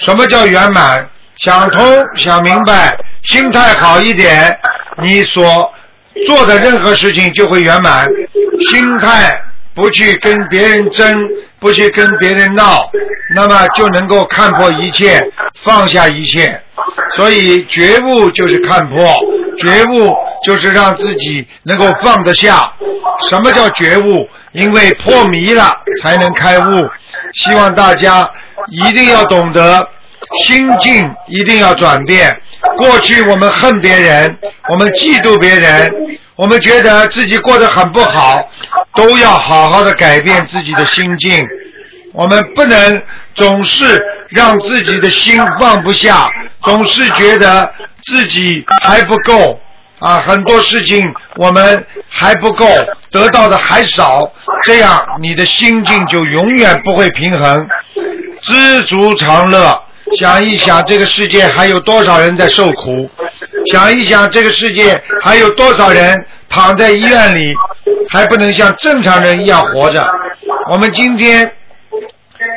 [0.05, 1.09] 什么叫圆满？
[1.37, 1.83] 想通
[2.17, 4.57] 想明白，心态好一点，
[5.03, 5.73] 你所
[6.27, 8.07] 做的任何事情就会圆满。
[8.71, 9.41] 心态
[9.75, 11.21] 不去跟别人争，
[11.59, 12.88] 不去跟别人闹，
[13.35, 15.27] 那么就能够看破一切，
[15.65, 16.61] 放下一切。
[17.17, 18.99] 所以觉悟就是看破，
[19.59, 22.72] 觉悟就是让自己能够放得下。
[23.28, 24.28] 什么叫觉悟？
[24.52, 26.90] 因为破迷了才能开悟。
[27.35, 28.28] 希望大家
[28.70, 29.88] 一定要懂得。
[30.44, 32.40] 心境一定要转变。
[32.78, 35.92] 过去我们恨别人，我们嫉妒别人，
[36.37, 38.40] 我们觉得自己过得很不好，
[38.94, 41.44] 都要好好的改变自己的心境。
[42.14, 43.02] 我们不能
[43.35, 46.31] 总是让自己的心放不下，
[46.62, 47.70] 总是觉得
[48.05, 49.61] 自己还不够
[50.03, 51.03] 啊，很多事情
[51.37, 52.67] 我们还不够，
[53.11, 54.31] 得到的还少，
[54.65, 57.67] 这样你的心境就永远不会平衡。
[58.41, 59.81] 知足常乐。
[60.19, 63.09] 想一想，这个世界还有多少人在受苦？
[63.73, 67.55] 想一想，这个世界还有多少人躺在医院里，
[68.11, 70.07] 还不能像正常人一样活着？
[70.69, 71.51] 我们今天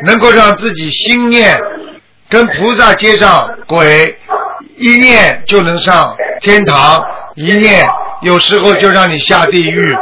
[0.04, 1.58] 能够让自己心念
[2.28, 4.18] 跟菩萨接上轨，
[4.78, 7.02] 一念就能上天堂，
[7.36, 7.88] 一念
[8.22, 9.96] 有时候就让你下地狱。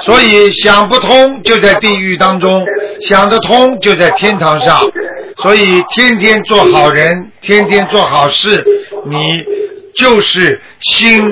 [0.00, 2.64] 所以想不通就在地狱当中，
[3.02, 4.80] 想得通就在天堂上。
[5.36, 8.62] 所以天天做好人，天天做好事，
[9.06, 9.44] 你
[9.94, 11.22] 就是心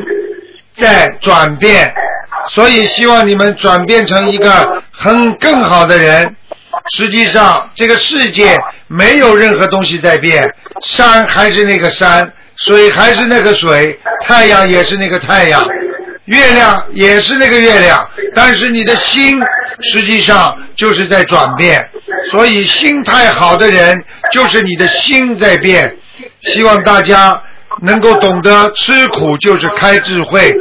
[0.76, 1.92] 在转变。
[2.50, 6.34] 所以希望你们转变成一个很更好的人。
[6.94, 10.46] 实际上，这个世界没有任何东西在变，
[10.82, 12.32] 山还是那个山，
[12.66, 15.64] 水还是那个水，太阳也是那个太阳，
[16.24, 18.08] 月亮也是那个月亮。
[18.34, 19.40] 但是你的心
[19.92, 21.88] 实际上就是在转变。
[22.30, 25.96] 所以心态好的人，就是你的心在变。
[26.42, 27.40] 希望大家
[27.82, 30.52] 能够懂得吃苦就是开智慧。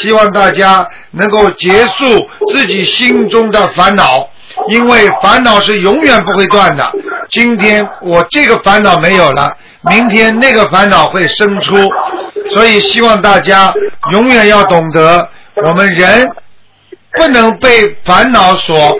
[0.00, 4.30] 希望大家能够结束自己心中的烦恼，
[4.68, 6.88] 因为烦恼是永远不会断的。
[7.30, 11.76] 今天我这个烦恼没有了，明天那个烦恼会生出。
[12.50, 13.72] 所以希望大家
[14.12, 15.28] 永远要懂得，
[15.62, 16.28] 我们人
[17.12, 18.96] 不能被烦恼所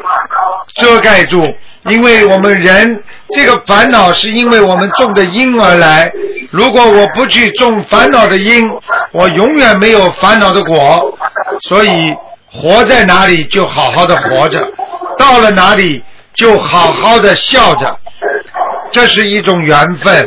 [0.76, 1.46] 遮盖住。
[1.86, 3.02] 因为我们人
[3.34, 6.12] 这个烦恼是因为我们种的因而来。
[6.50, 8.70] 如果我不去种烦恼的因，
[9.12, 11.18] 我永远没有烦恼的果。
[11.62, 12.14] 所以
[12.52, 14.70] 活在哪里就好好的活着，
[15.16, 17.98] 到了哪里就好好的笑着。
[18.90, 20.26] 这是一种缘分，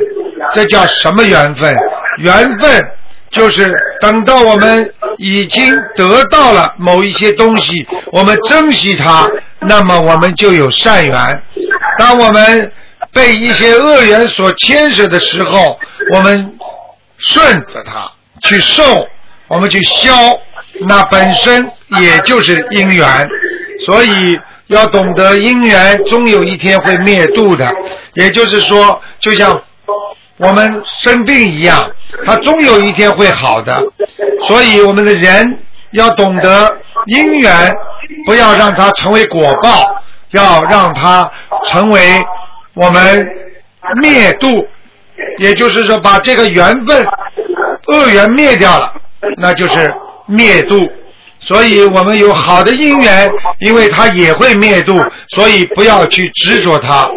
[0.53, 1.75] 这叫什么缘分？
[2.19, 2.83] 缘分
[3.31, 9.29] 就是等到我们已经得到了某一些东西，我们珍惜它。
[9.65, 11.43] 那么我们就有善缘。
[11.97, 12.71] 当我们
[13.11, 15.79] 被一些恶缘所牵扯的时候，
[16.11, 16.53] 我们
[17.17, 18.83] 顺着它去受，
[19.47, 20.13] 我们去消，
[20.81, 21.71] 那本身
[22.01, 23.27] 也就是因缘。
[23.85, 27.73] 所以要懂得因缘终有一天会灭度的。
[28.13, 29.61] 也就是说，就像
[30.37, 31.89] 我们生病一样，
[32.25, 33.81] 它终有一天会好的。
[34.47, 35.59] 所以我们的人。
[35.93, 37.71] 要懂得因缘，
[38.25, 41.31] 不要让它成为果报，要让它
[41.65, 42.01] 成为
[42.73, 43.27] 我们
[44.01, 44.67] 灭度。
[45.37, 47.05] 也就是说，把这个缘分
[47.85, 48.91] 恶缘灭掉了，
[49.37, 49.93] 那就是
[50.25, 50.91] 灭度。
[51.45, 57.09] 所以我们有好的因缘，因为它也会灭度，所以不要去执着它。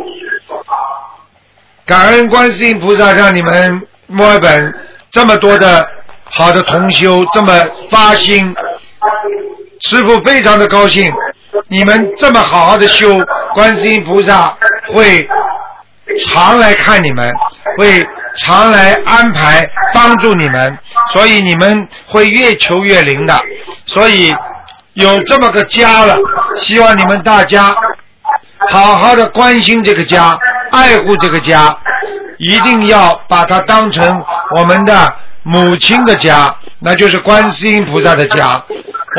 [1.84, 4.74] 感恩观世音菩萨，让你们墨尔本
[5.10, 5.88] 这么多的。
[6.28, 7.52] 好的同修这么
[7.88, 8.52] 发心，
[9.88, 11.10] 师傅非常的高兴。
[11.68, 13.16] 你们这么好好的修，
[13.54, 14.54] 观世音菩萨
[14.92, 15.26] 会
[16.26, 17.32] 常来看你们，
[17.78, 18.06] 会
[18.36, 20.78] 常来安排帮助你们，
[21.12, 23.40] 所以你们会越求越灵的。
[23.86, 24.34] 所以
[24.94, 26.16] 有这么个家了，
[26.56, 27.74] 希望你们大家
[28.70, 30.38] 好好的关心这个家，
[30.70, 31.74] 爱护这个家，
[32.38, 34.22] 一定要把它当成
[34.56, 38.62] 我们的母亲的家，那就是观世音菩萨的家。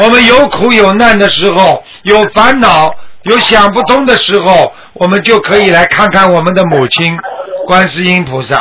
[0.01, 2.93] 我们有苦有难的时候，有烦恼、
[3.27, 7.17] 有想不通的时候，我们就可以来看看我们的母亲
[7.65, 8.57] 观世音菩萨。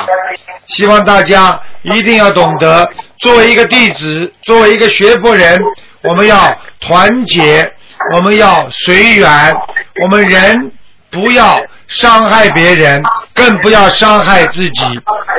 [0.66, 2.88] 希望大家一定要懂得，
[3.18, 5.60] 作为一个弟子，作为一个学佛人，
[6.02, 7.72] 我们要团结，
[8.14, 9.54] 我们要随缘，
[10.02, 10.72] 我们人
[11.10, 13.00] 不要伤害别人，
[13.32, 14.84] 更不要伤害自己。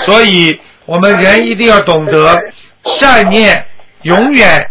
[0.06, 2.40] 所以，我们人一定要懂得
[2.86, 3.66] 善念，
[4.04, 4.66] 永远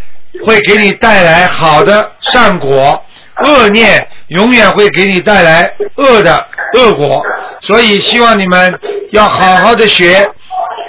[0.47, 3.05] 会给你带来好的善果，
[3.45, 7.23] 恶念永远会给你带来恶的恶果。
[7.61, 8.79] 所以，希望你们
[9.13, 10.29] 要好好的学。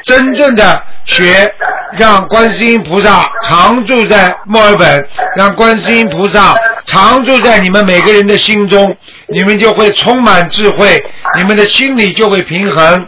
[0.03, 1.51] 真正的学，
[1.97, 8.95] 让观世音菩萨常住在墨尔本，让观世音菩萨常住在你们每个人的心中，
[9.27, 11.03] 你们就会充满智慧，
[11.35, 13.05] 你们的心里就会平衡，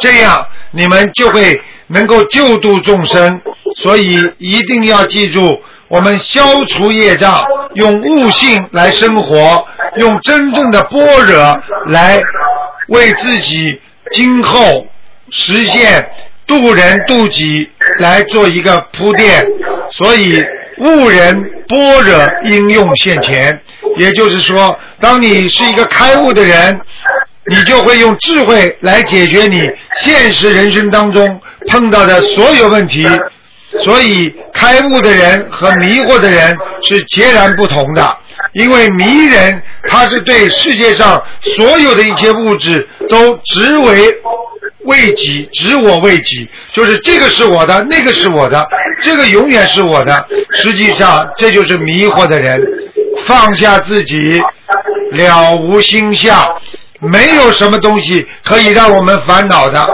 [0.00, 3.40] 这样你们就会能够救度众生。
[3.78, 5.58] 所以一定要记住，
[5.88, 9.66] 我们消除业障，用悟性来生活，
[9.96, 12.20] 用真正的般若来
[12.88, 13.80] 为自己
[14.12, 14.86] 今后。
[15.28, 16.08] 实现
[16.46, 17.68] 渡人渡己
[17.98, 19.44] 来做一个铺垫，
[19.90, 20.40] 所以
[20.78, 23.60] 悟人般若应用现前，
[23.96, 26.80] 也就是说，当你是一个开悟的人，
[27.46, 33.04] 你就会用智慧来解决你现实人生当中碰到的所有问题。
[33.84, 38.18] 所以，开悟的人和迷惑的人是截然不同的，
[38.54, 41.22] 因为迷人他是对世界上
[41.56, 44.14] 所有的一切物质都只为。
[44.84, 48.64] 为己，执我为己，就是这个是我的，那个是我的，
[49.02, 50.24] 这个永远是我的。
[50.52, 52.62] 实际上，这就是迷惑的人。
[53.24, 54.40] 放下自己，
[55.10, 56.46] 了无心相，
[57.00, 59.84] 没有什么东西可以让我们烦恼的。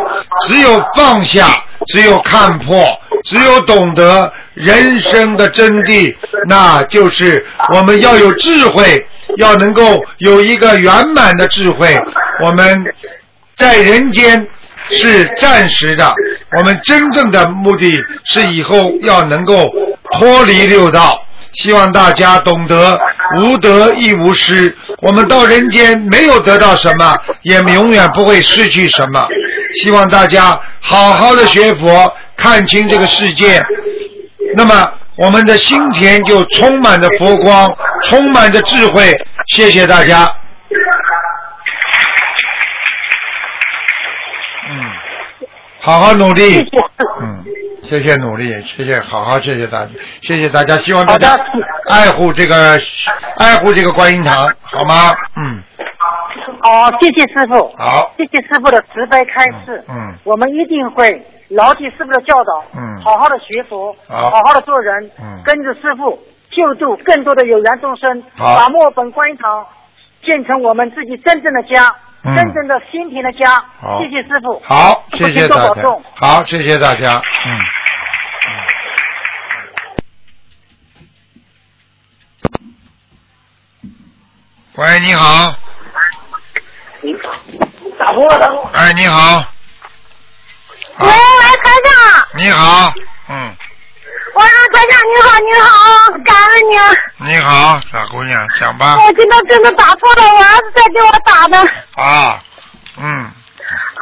[0.47, 2.85] 只有放下，只有看破，
[3.24, 6.14] 只有懂得人生的真谛，
[6.49, 9.07] 那就是我们要有智慧，
[9.39, 11.97] 要能够有一个圆满的智慧。
[12.41, 12.85] 我们
[13.57, 14.47] 在人间。
[14.91, 16.12] 是暂时的，
[16.57, 19.70] 我们真正的目的是以后要能够
[20.11, 21.24] 脱离六道。
[21.55, 22.98] 希望大家懂得
[23.38, 24.74] 无得亦无失。
[25.03, 29.28] 我们到人间没有得到什么，也永远不会失去什么。
[29.82, 33.62] 希望大家好好的学佛，看清这个世界，
[34.55, 37.68] 那么我们的心田就充满着佛光，
[38.05, 39.12] 充满着智慧。
[39.48, 40.30] 谢谢大家。
[44.70, 44.90] 嗯
[45.80, 46.61] 好好努力，
[47.20, 47.44] 嗯，
[47.83, 49.91] 谢谢努力，谢谢，好好谢谢大家，
[50.22, 51.37] 谢谢大家，希望大家
[51.91, 52.80] 爱护这个
[53.37, 55.12] 爱护这个观音堂，好吗？
[55.37, 55.62] 嗯。
[56.62, 57.55] 哦，谢谢师傅。
[57.76, 58.12] 好。
[58.16, 59.85] 谢谢师傅的慈悲开示。
[59.89, 60.14] 嗯。
[60.24, 62.64] 我们一定会牢记师傅的教导。
[62.74, 63.01] 嗯。
[63.03, 63.95] 好好的学佛。
[64.09, 64.30] 好。
[64.30, 65.11] 好好的做人。
[65.20, 65.43] 嗯。
[65.45, 66.18] 跟着师傅
[66.51, 68.22] 救度更多的有缘众生。
[68.37, 68.57] 好。
[68.57, 69.66] 把墨本观音堂
[70.24, 71.95] 建成我们自己真正的家。
[72.25, 73.64] 真正的心田的家，
[73.99, 74.62] 谢谢师傅。
[74.64, 75.83] 好，谢谢大家。
[76.14, 77.20] 好，谢谢大家。
[77.47, 77.59] 嗯。
[84.77, 85.53] 喂，你好。
[87.01, 87.12] 你
[87.99, 88.70] 打过了。
[88.73, 89.45] 哎，你好。
[90.99, 91.12] 喂，喂，
[91.62, 91.93] 台长。
[92.35, 92.93] 你好，
[93.31, 93.57] 嗯。
[94.35, 95.68] 我说台长你好，你好，
[96.24, 97.33] 感恩你。
[97.33, 98.97] 你好，小姑娘，讲吧。
[98.97, 101.59] 我今天真的打错了，我儿子在给我打的。
[101.97, 102.41] 啊，
[102.99, 103.30] 嗯。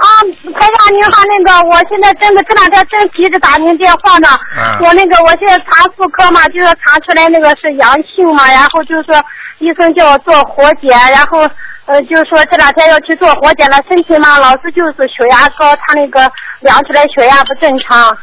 [0.01, 0.07] 啊，
[0.55, 4.28] 台长你好，那个我现在真的这两天真急着打您电话呢。
[4.57, 4.87] 嗯。
[4.87, 9.20] 我那个我现在查妇科嘛，就是查出来那个是阳性嘛，然后就是说
[9.59, 11.41] 医生叫我做活检，然后
[11.87, 18.16] 呃就是说这两天要去做活检了，身体嘛老是就是血压高，他那个量出来血压不正常。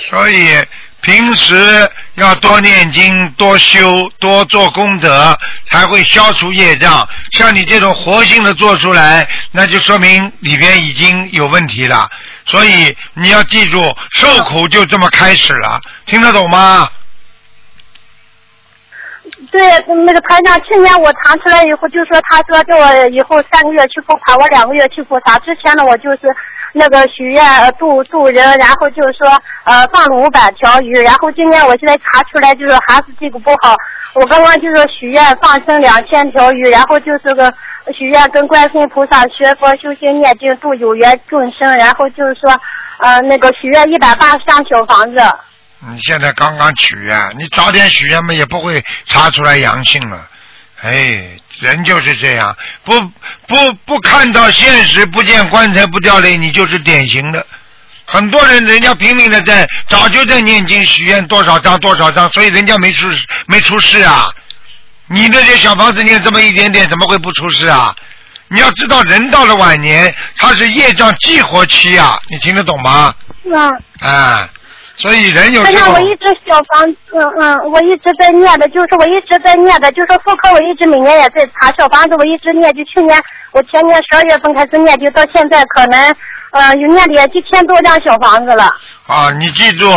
[0.00, 0.64] 所以
[1.00, 5.36] 平时要多念经、多修、多做功德，
[5.70, 7.06] 才会消除业障。
[7.32, 12.08] 像你这种活性的做出来，那就说明里边已经有问题了。
[12.44, 16.88] 所以你要记住，受苦就这么开始了，听得懂吗？
[19.50, 19.60] 对，
[20.06, 25.36] 那个台长，去年我查出来以后，就说他说叫我以后三个月去复查，我两个月去复查。
[25.38, 26.18] 之前呢，我就是。
[26.72, 27.44] 那个许愿
[27.78, 29.28] 渡渡人，然后就是说
[29.64, 33.74] 呃放了五百条鱼，然后今天我现在查出来就是还是这个不好。
[34.14, 37.52] 我刚刚就是许愿放生两千条鱼，然后就是个
[37.96, 42.50] 许愿跟观世音菩萨学佛修心念经度有缘众生，然后就是说
[42.98, 45.20] 呃那个许愿一百八十张小房子。
[45.90, 50.28] 你现在刚刚许愿，你早点许愿嘛也不会查出来阳性了。
[50.80, 53.00] 哎，人就是这样，不
[53.48, 57.44] 不不看到现实，不见棺材不掉泪，你就是典型的。
[58.04, 63.06] 很多人，人家拼命的在，早就在念经许愿多少张多少张，所以人家没出
[63.46, 64.28] 没出事啊。
[65.08, 67.94] 你那些小房子念这么一点点，怎么会不出事啊？
[68.48, 73.14] 你要知道，人到了晚年，他是业障激活期啊，你听得懂吗？
[73.42, 73.68] 是啊。
[74.00, 74.48] 啊，
[74.98, 83.16] 所以人有哎呀，时候我一直小房子，嗯嗯，我一直在念的，就是我一直在念的，就是妇科，我一直每年也在查小房子，我一直念，就去年
[83.52, 86.14] 我前年十二月份开始念，就到现在可能，
[86.50, 88.64] 呃，有念了一千多张小房子了。
[89.06, 89.88] 啊，你记住，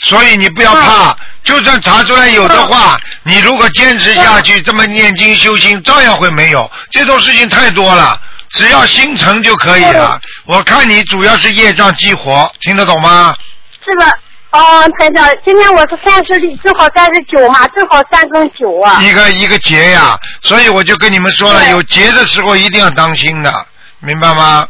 [0.00, 6.68] 所以你不要怕，就算查出来有的话，你如果坚持下去，这么念经修心，照样会没有。
[6.90, 8.20] 这种事情太多了，
[8.50, 10.20] 只要心诚就可以了。
[10.46, 13.36] 我看你主要是业障激活，听得懂吗？
[13.84, 14.12] 是吧？
[14.52, 19.00] 哦，台长，今天我是三十，正好三十九嘛，正好三更九啊。
[19.02, 23.66] 一个一个节呀，所以我就跟你们说了，有节的时候一定要当心的，
[24.00, 24.68] 明白吗？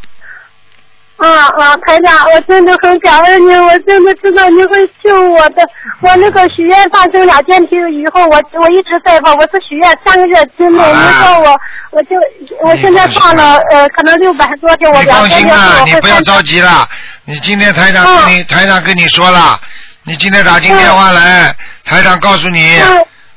[1.25, 5.63] 嗯嗯，台长，我真的很感恩你，我真的知道你会救我的。
[6.01, 11.61] 我那个许愿放生两件题以后，我我一直在放，我是许愿三个月之内，你说我
[11.93, 12.17] 我就
[12.65, 16.89] 我现在放了呃，可能六百多天，我你放心两个月啦，你不要着急了。
[17.25, 19.61] 你今天台长跟你、台长跟你说了，
[20.03, 21.55] 你今天打进电话来，
[21.85, 22.81] 台长告诉你，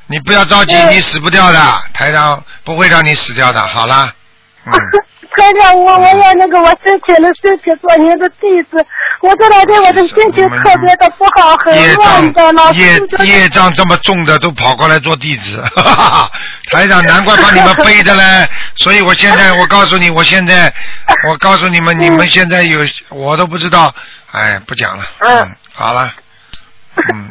[0.08, 1.60] 你不要着急，你死不掉的，
[1.94, 3.62] 台长不会让你死掉的。
[3.62, 4.12] 好了，
[4.66, 4.74] 嗯，
[5.38, 8.86] 台长，我我也那个，我申请了申请做您的弟子，
[9.22, 16.32] 我这两天我的心情特别的不好，很乱的，老障业业障这么重的都跑过来做弟子，哈哈。
[16.72, 18.50] 台长难怪把你们背的嘞。
[18.76, 20.74] 所以我现在我告诉你，我现在
[21.28, 22.80] 我告诉你们，你们现在有
[23.10, 23.94] 我都不知道，
[24.32, 26.12] 哎，不讲了，嗯，好了，
[27.14, 27.30] 嗯。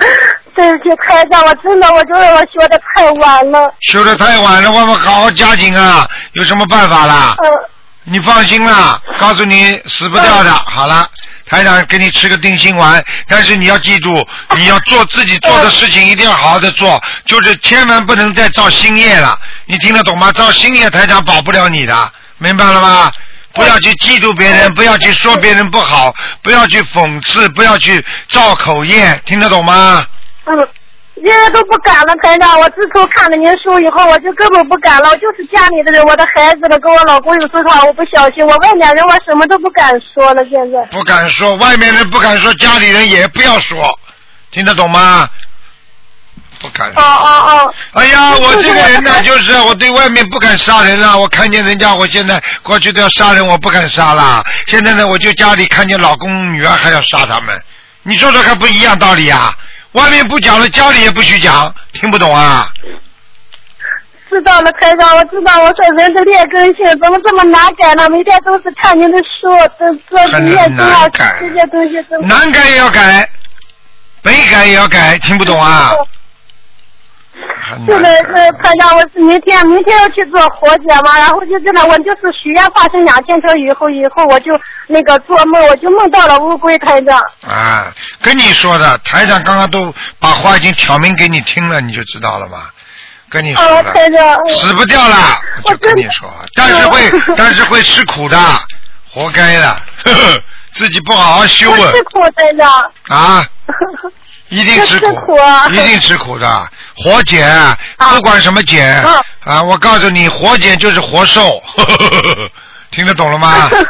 [0.54, 3.74] 对不起，台长，我真的，我觉得我学的太晚了。
[3.80, 6.08] 学的太晚了，我们好好加紧啊！
[6.34, 7.34] 有什么办法啦？
[7.42, 7.73] 嗯。
[8.04, 10.52] 你放心啦，告诉你死不掉的。
[10.66, 11.08] 好了，
[11.46, 14.26] 台长给你吃个定心丸，但是你要记住，
[14.56, 19.38] 你要做自己做的事情，一定要好好的做， 就是千万不能再造新业了。
[19.66, 20.30] 你听得懂吗？
[20.32, 23.10] 造新业，台长保不了你的，明白了吗？
[23.54, 30.04] 不要去嫉妒别人，不要去说别人不好，不要去讽刺，不要去造口业，听得懂吗？
[30.46, 30.68] 嗯，
[31.22, 32.58] 现在都不敢了，台长。
[32.60, 35.08] 我自从看了您书以后，我就根本不敢了。
[35.10, 40.44] 我就是家里的人，我的孩子了，跟我老公有时候我不小心，我外面人我什么都不敢说了。
[40.50, 43.98] 现在不敢说，外面人不敢说，家里人也不要说，
[44.50, 45.28] 听得懂吗？
[46.58, 47.00] 不敢说。
[47.00, 47.74] 哦哦哦。
[47.92, 51.16] 哎呀，我这个人呢，就是我对外面不敢杀人了。
[51.18, 54.44] 我看见人家，我现在过去都要杀人，我不敢杀了。
[54.66, 57.62] 现在呢，我就家里看见老公女儿还要杀他们，
[58.02, 59.54] 你说说看，不一样道理啊？
[59.94, 62.68] 外面不讲了，家里也不许讲，听不懂啊？
[64.28, 65.60] 知道了，台长，我知道。
[65.62, 68.08] 我说人的劣根性怎么这么难改呢？
[68.08, 73.28] 每天都是看您的书，这这念经啊，这些东西都难改也要改，
[74.22, 75.92] 没改也要改，听不懂啊？
[77.86, 78.32] 是的，是
[78.62, 84.52] 台长，我是明天明天要去做活检嘛，然后就真的，我就是许愿发生两千条以后，以后我就
[84.86, 87.18] 那个做梦，我就梦到了乌龟台长。
[87.46, 92.70] 啊，跟你说的，台长刚刚都把话已经挑明给你听了，你就知道了吧？
[93.30, 94.36] 跟你说哦，了，台长。
[94.60, 95.16] 死不掉了，
[95.64, 97.00] 我就跟你说，但是会，
[97.36, 98.38] 但是会吃苦的，
[99.10, 99.68] 活该的，
[100.04, 100.40] 呵 呵
[100.74, 102.92] 自己不好好修啊吃苦，台长。
[103.08, 103.44] 啊！
[104.54, 105.66] 一定吃吃苦啊。
[105.70, 106.68] 一定吃苦的。
[106.96, 107.48] 活检，
[107.98, 109.02] 不管什么检
[109.44, 111.60] 啊，我告诉你，活检就是活受，
[112.90, 113.68] 听得懂了吗？
[113.68, 113.88] 真的，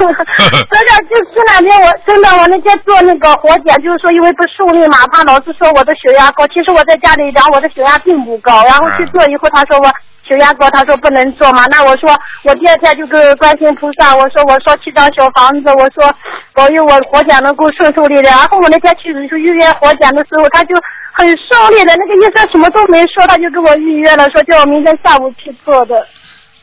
[1.10, 9.92] 就这两天我真的，我那天做那个活检，就是说因为不顺利嘛，他老是说我的血压高，其实我在家里量我的血压并不高，然后去做以后，他说我
[10.26, 16.14] 血压高，他说不能做嘛，那我说我第二天就跟观世音菩萨，我说我说七张小房子，我说
[16.54, 20.74] 保佑我活检能够顺顺利利，然后我那天去去预约活检的时候，他就
[21.12, 26.06] 很顺利的，那个医生什么都没说，他就给我预约了，说叫我明天下午去做的。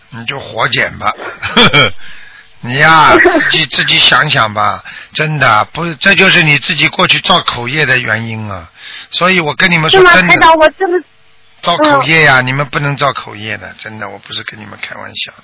[0.10, 1.14] 你就活检吧，
[1.56, 1.92] 呵呵，
[2.62, 4.84] 你呀、自己自己想想吧，
[5.14, 8.68] 真的不，这就是你自己过去造口业的原因啊。
[9.10, 10.98] 所以我跟你们，说真的，台长，我真的。
[11.62, 15.44] 造口业呀、你们不能造口业的，真的，我不是跟你们开玩笑的，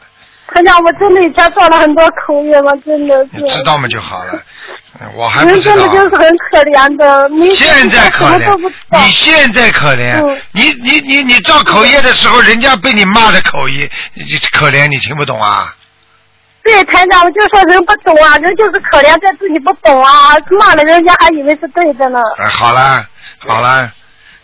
[0.54, 3.30] 台长，我真的以前造了很多口业，我真的是。
[3.34, 4.34] 你知道吗就好了。
[4.34, 4.42] 嗯
[5.14, 5.76] 我还不人知道。
[5.76, 8.58] 真的就是很可怜的，你现在可怜
[8.90, 15.72] 你现在可怜，嗯你你你你造口业的时候，人家被你骂的口业，你可怜，你听不懂啊？
[16.64, 22.20] 对，台长，我就说人不懂啊，人就是可怜在自己不懂啊，骂了人家还以为是对的呢。
[22.40, 23.06] 哎，好了
[23.48, 23.92] 好了，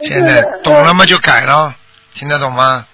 [0.07, 1.05] 现在嗯懂了吗？
[1.05, 1.73] 就改了，
[2.13, 2.85] 听得懂吗？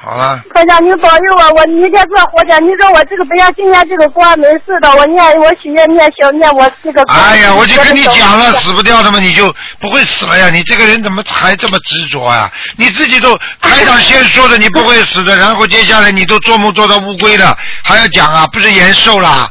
[0.00, 2.56] 好了，台长，你保佑我，我明天做活检。
[2.64, 7.02] 你说我这个不要今天这个关没事的，我念我许愿念小念我这个。
[7.12, 10.50] 哎呀，我就跟你讲了，死不掉的嘛，你就不会死了呀。
[10.50, 12.48] 你这个人怎么还这么执着呀？
[12.76, 19.50] 你自己都台长先说的你不会死的，然后接下来你都做梦做到乌龟了，还要讲啊，不是延寿啦？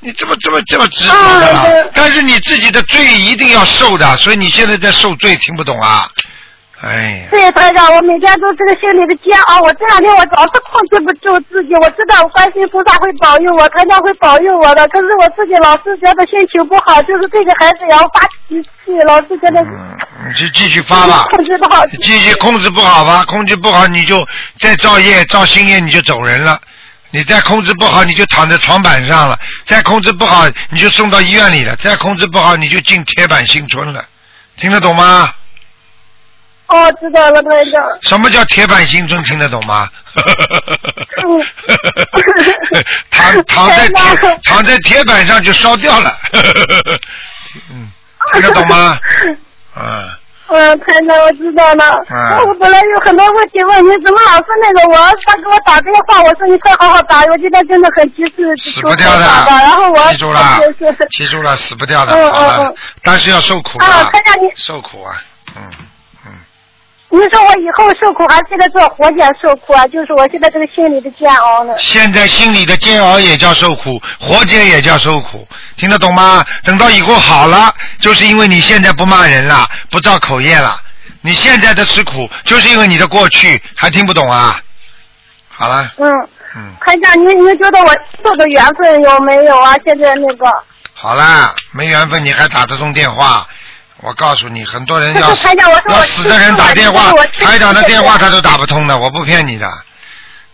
[0.00, 1.66] 你这么这么这么执着的啦啊？
[1.94, 6.08] 但是你自己的罪一定要受的，所以你现在在受罪，听不懂啊？
[6.82, 21.26] 哎呀，对，台长，我每天都这个心里的煎熬，我这两天我老是控制不住自己，我知道观世音菩萨会保佑我，台长会保佑我的，可是我自己老是觉得心情不好，就是对着孩子也要发脾气，老是觉得嗯，你就继续发吧。
[21.28, 21.84] 控制不好。
[22.00, 24.26] 继续控制不好吧，控制不好你就
[24.58, 26.58] 再造业造新业你就走人了，
[27.12, 34.04] 你再控制不好你就躺在床板上了，再控制不好你就送到医院里了，再控制不好你就进铁板新村了，
[34.56, 35.34] 听得懂吗？
[36.68, 37.82] 哦，知道了，台长。
[38.02, 39.20] 什么叫铁板新村？
[39.24, 39.90] 听得懂吗？
[43.10, 46.16] 躺躺在铁躺在铁板上就烧掉了，
[47.70, 47.90] 嗯，
[48.32, 48.98] 听得懂吗？
[49.76, 50.10] 嗯。
[50.50, 51.84] 嗯，台长，我知道了。
[52.10, 54.94] 嗯我本来有很多问题问你，怎么老是那个我
[55.24, 60.40] 他给我打电话，我说你快好好打，我今天真的很急事，死不掉的，然后我记住了
[61.10, 65.22] 记住了，死不掉的，嗯嗯嗯，但是要受苦啊，台长你受苦啊，
[65.56, 65.86] 嗯嗯，
[67.12, 69.84] 你说我以后受苦，还是现在做活检受苦啊？
[69.88, 71.74] 就是我现在这个心里的煎熬呢。
[71.76, 75.46] 现在心里的煎熬也叫受苦，活检也叫受苦，
[75.76, 76.44] 听得懂吗？
[76.62, 80.80] 等到以后好了，就是因为你现在不骂人了，不造口业了，
[81.20, 84.60] 你现在的吃苦，就是因为你的过去，还听不懂啊？
[85.48, 86.08] 好了，嗯，
[86.56, 87.92] 嗯，台长，你你觉得我
[88.24, 89.74] 受的缘分有没有啊？
[89.84, 90.46] 现在那个，
[90.94, 93.46] 好啦，没缘分你还打得通电话？
[94.02, 99.68] 我告诉你，很多人要可是台长我我要死的人打电话台长的电话他都打不通的，我不骗你的，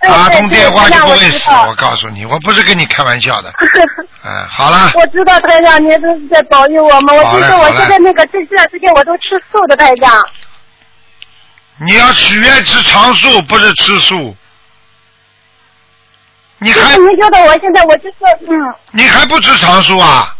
[0.00, 3.52] 打通电话就不会死，我告诉你，我不是跟你开玩笑的。
[4.24, 7.16] 嗯，好了，我知道台长，您都是在保佑我们。
[7.16, 10.22] 我就好嘞好嘞是我现在那个这这段时间我都吃素的，台长。
[11.78, 14.36] 你要许愿吃长素，不是吃素。
[16.58, 18.16] 你还就是您觉得我现在我就是
[18.48, 20.35] 嗯，你还不吃长素啊？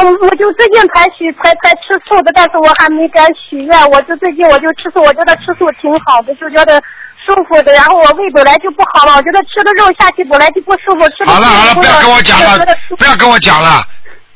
[0.00, 3.90] 哦，我就最近才许才才吃素的，但是我还没敢许愿。
[3.90, 6.80] 我就最近我就吃素，我觉得吃素挺好的，就觉得
[7.26, 7.72] 舒服的。
[7.72, 13.84] 然后我胃本来就不好了，我觉得吃的肉下去本来就不舒服，吃的好了好了，不要跟我讲了不要跟我讲了，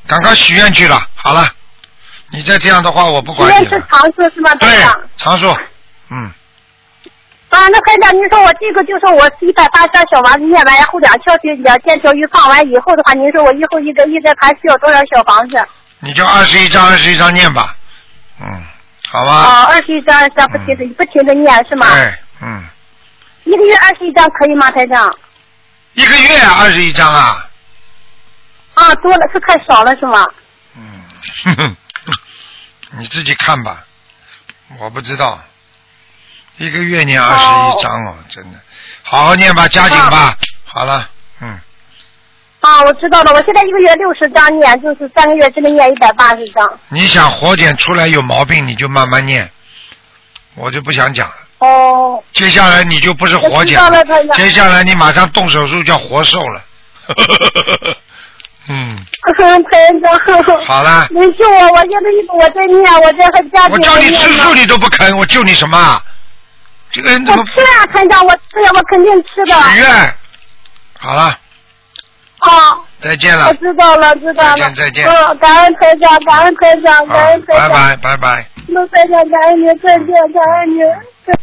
[0.06, 1.00] 赶快许愿去了。
[1.14, 1.48] 好了，
[2.30, 3.80] 你再这样的话，我不管你了。
[3.90, 5.54] 长素是吗，台对长？，长素，
[6.10, 6.30] 嗯，
[7.54, 15.56] 啊，那台长，您说我这个就说我一百八张小房子念完，然后两条腿两千条鱼放完以后的话，您说我以后一个一个还需要多少小房子？
[16.00, 17.76] 你就二十一张二十一张念吧，
[18.40, 18.46] 嗯，
[19.08, 19.30] 好吧。
[19.32, 21.86] 啊，二十一张，这样不停的、不停的念是吗？
[21.94, 22.64] 对，嗯，
[23.44, 25.16] 一个月二十一张可以吗，台长？
[25.92, 27.48] 一个月二十一张啊，
[28.74, 30.26] 啊，多了是太少了是吗？
[30.76, 31.02] 嗯，
[31.44, 31.76] 哼哼，
[32.98, 33.84] 你自己看吧，
[34.80, 35.40] 我不知道，
[36.58, 38.58] 一个月念二十一章哦，真的，
[39.02, 40.84] 好好念吧，加紧吧，好。
[40.84, 41.08] 了，
[41.40, 41.58] 嗯，
[42.60, 46.78] 啊，我知道了，我现在一个月六十张念，就是三个月之内念一百八十张。
[46.88, 49.50] 你想活检出来有毛病，你就慢慢念，
[50.54, 51.34] 我就不想讲了。
[51.58, 56.62] 哦，接下来你就不是活检了接下来你马上动手术叫活受了。
[58.68, 58.96] 嗯，
[59.36, 60.66] 台长。
[60.66, 61.06] 好了。
[61.10, 66.02] 你救我，我现在一我在念，我这还家庭我叫你吃素你都不肯，我救你什么啊？
[66.94, 69.52] 这个人怎我么吃啊，团长，我吃呀，我肯定吃的。
[69.72, 70.16] 许愿？
[70.96, 71.36] 好了，
[72.38, 74.50] 啊，再见了我，知道了，知道了。
[74.50, 77.68] 再见再见嗯，感恩团长，感恩团长，感好恩，团长。
[77.68, 78.46] 拜拜拜拜。
[78.68, 80.84] 陆台长，感恩您，再见，感恩您。
[81.26, 81.34] 再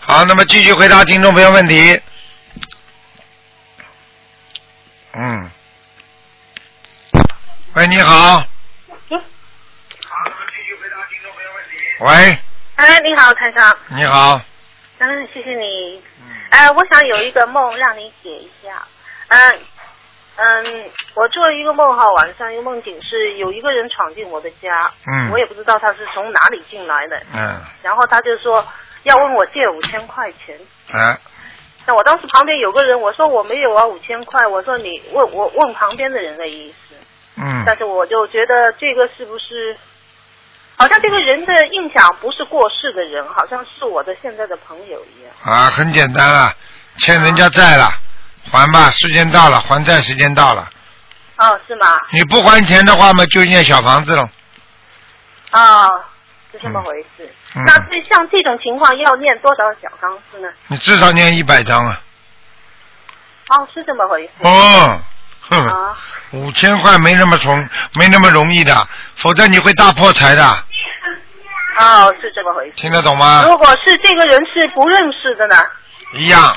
[0.00, 1.98] 好，那么继续回答听众朋友问题。
[5.14, 5.50] 嗯。
[7.72, 8.44] 喂，你好。
[12.00, 12.38] 喂，
[12.82, 13.78] 哎，你好，台长。
[13.90, 14.40] 你好。
[14.98, 16.02] 嗯，谢谢你。
[16.50, 18.84] 哎，我想有一个梦让你解一下。
[19.28, 19.60] 嗯
[20.34, 28.66] 嗯，我做了一个梦哈，晚上一个梦境是有一个人闯进我的家，嗯我也不知道他是从哪里进来的，嗯，然后他就说
[29.04, 30.58] 要问我借五千块钱。
[30.92, 31.16] 嗯，
[31.86, 34.44] 那我当时旁边有个人，我说我没有啊，五千块。
[34.48, 36.96] 我说你问我问旁边的人的意思，
[37.36, 39.76] 嗯，但是我就觉得这个是不是，
[40.82, 45.32] 好像这个人的印象不是过世的人，好像是我的现在的朋友一样。
[45.44, 46.52] 啊，很简单啊，
[46.98, 47.88] 欠人家债了，
[48.50, 50.68] 还吧，时间到了，还债时间到了。
[51.36, 51.86] 哦，是吗？
[52.10, 54.28] 你不还钱的话嘛，就念小房子了。
[55.52, 56.02] 哦，
[56.50, 57.32] 是这么回事。
[57.54, 60.48] 嗯那这像这种情况要念多少小钢丝呢？
[60.66, 62.00] 你至少念一百张啊！
[63.50, 64.30] 哦，是这么回事。
[64.40, 65.00] 哦，
[65.42, 65.96] 哼，啊，
[66.32, 70.64] 五千块没那么从，没那么容易的，否则你会大破财的，
[71.78, 72.72] 哦，是这么回事。
[72.76, 73.44] 听得懂吗？
[73.46, 75.56] 如果是这个人是不认识的呢，
[76.14, 76.54] 一样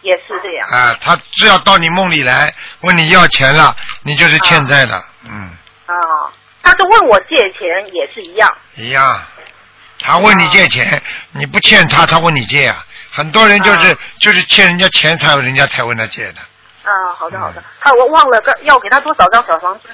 [0.00, 0.68] 也是这样。
[0.70, 5.50] 啊，他只要到你梦里来问你要钱了，你就是欠债的，嗯，
[5.86, 5.94] 啊，
[6.62, 8.50] 他是问我借钱也是一样。
[8.76, 9.22] 一样。
[10.00, 11.02] 他问你借钱，
[11.32, 12.84] 你不欠他，他问你借啊。
[13.10, 16.40] 很多人就是、就是欠人家钱才有人家才问他借的，
[16.82, 17.62] 啊，好的好的。
[17.80, 19.88] 他我忘了个要给他多少张小房子？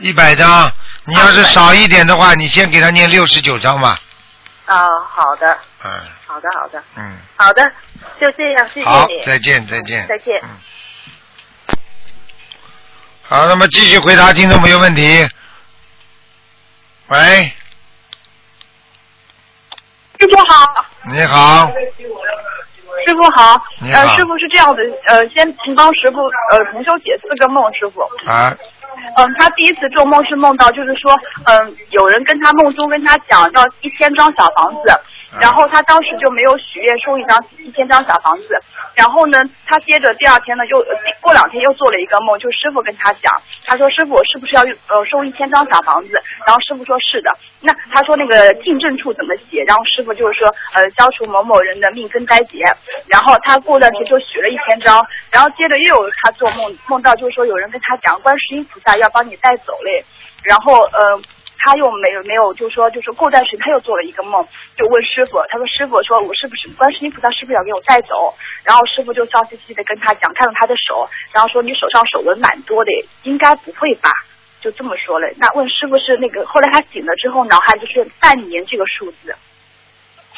[0.00, 0.72] 一百张。
[1.04, 3.98] 你要是少一点的话，你先给他念六十九张吧。
[4.66, 5.90] 啊，好的，嗯
[6.26, 7.62] 好的好的，嗯，好的，
[8.20, 10.06] 就这样，谢谢好你，，再见再见。
[10.06, 10.40] 再见。
[13.22, 15.28] 好，那么继续回答听众朋友问题。
[17.08, 17.52] 喂，
[20.20, 21.66] 师傅好，你好，
[23.06, 28.00] 师傅好，你好呃，师傅是这样的，呃，先请帮师傅呃重修解四个梦，师傅。
[28.30, 28.54] 啊，
[29.16, 31.12] 嗯，他第一次做梦是梦到，就是说，
[31.44, 34.92] 嗯，有人跟他梦中跟他讲要一千张小房子，
[35.38, 38.48] 然后他当时就没有许愿收一张一千张小房子，
[38.94, 40.84] 然后呢，他接着第二天呢又
[41.20, 43.30] 过两天又做了一个梦，就师傅跟他讲，
[43.64, 46.10] 他说师傅是不是要呃收一千张小房子？
[46.46, 49.62] 然后师傅说是的，那他说那个进正处怎么写？
[49.66, 52.64] 然后师傅就是说呃消除某某人的命根灾劫，
[53.06, 60.04] 然后他过段时间就许了一千张，然后接着又有他做梦梦到就是说有人跟他讲观世音菩萨要帮你带走嘞，
[60.42, 61.20] 然后呃。
[61.62, 64.44] 他又没有没有，就说就是过段时间他又做了一个梦，
[64.76, 68.34] 就问师傅，他说师傅说我是不是观世音菩萨是不是要给我带走？
[68.64, 72.90] 然后师傅就笑嘻嘻的跟他讲，看到他的手，然后说你手上手纹蛮多的，
[73.22, 74.10] 应该不会吧？
[74.60, 75.26] 就这么说了。
[75.38, 79.34] 那问师傅是那个，后来他醒了之后，脑海就是半年这个数字，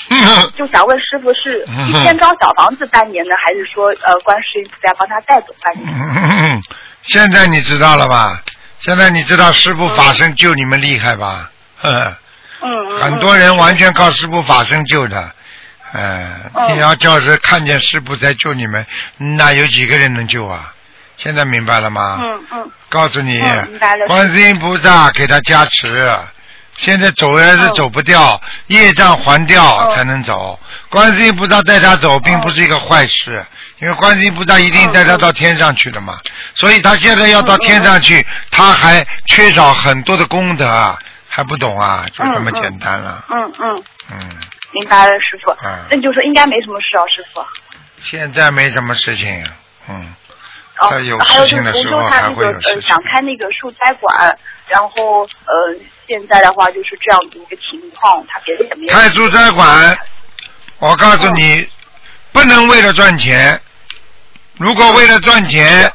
[0.56, 5.88] 就想问师傅是 一千张小房子半年呢，还是说呃观世音菩萨帮他带走半年？
[5.92, 6.62] 嗯
[7.02, 8.40] 现在你知道了吧？
[8.84, 11.50] 现在你知道师傅法身救你们厉害吧？
[11.80, 12.16] 呵呵
[12.64, 15.32] 嗯很多人完全靠师傅法身救的，
[15.92, 20.72] 呃，嗯你要叫是看见师傅在救你们，那有几个人能救啊？
[21.16, 22.18] 现在明白了吗？
[22.22, 22.70] 嗯嗯。
[22.88, 23.40] 告诉你
[24.06, 26.10] 观世音菩萨给他加持，
[26.76, 30.58] 现在走还是走不掉，业障还掉才能走。
[30.88, 33.44] 观世音菩萨带他走，并不是一个坏事，
[33.78, 36.18] 因为观世音菩萨一定带他到天上去的嘛。
[36.54, 40.98] 所以他现在要到天上去，他还缺少很多的功德，
[41.28, 42.04] 还不懂啊？
[42.12, 43.24] 就这么简单了。
[43.28, 44.28] 嗯嗯，嗯，
[44.72, 45.52] 明白了，师傅。
[45.64, 47.44] 嗯那你就说应该没什么事啊，师傅。
[48.02, 49.44] 现在没什么事情，
[49.88, 50.14] 嗯，
[50.78, 52.80] 哦他有还有事情的就是同修时候还他那个。
[52.82, 54.36] 想开那个树栽馆，
[54.68, 55.76] 然后呃
[56.06, 58.92] 现在的话就是这样的一个情况，他别的也没有。
[58.92, 59.98] 开蔬菜馆，
[60.78, 61.68] 我告诉你，
[62.32, 63.60] 不能为了赚钱。
[64.58, 65.90] 如果为了赚钱，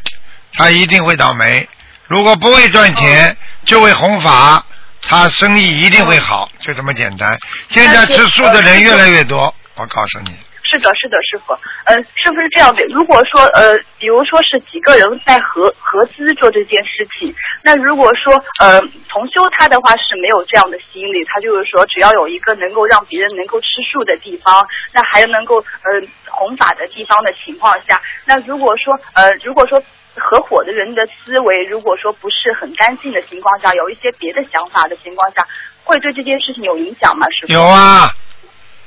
[0.54, 1.68] 他一定会倒霉；
[2.08, 3.36] 如果不为赚钱，
[3.66, 4.66] 就会弘法，
[5.02, 7.38] 他生意一定会好，就这么简单。
[7.70, 10.36] 现在吃素的人越来越多，我告诉你，
[10.70, 11.54] 是的，是的，师傅。
[11.86, 29.82] 呃，是不是这样的，如果说呃，比如说是几个人在合合资做这件事情，那如果说呃同修他的话是没有这样的心理，他就是说只要有一个能够让别人能够吃素的地方，那还能够呃弘法的地方的情况下，那如果说呃如果说。
[30.20, 35.46] 合伙的人的思维，如果说不是很干净的情况下，有一些别的想法的情况下，
[35.84, 37.28] 会对这件事情有影响吗？
[37.30, 37.54] 师傅？
[37.54, 38.10] 有啊，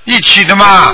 [0.03, 0.93] 一起的嘛，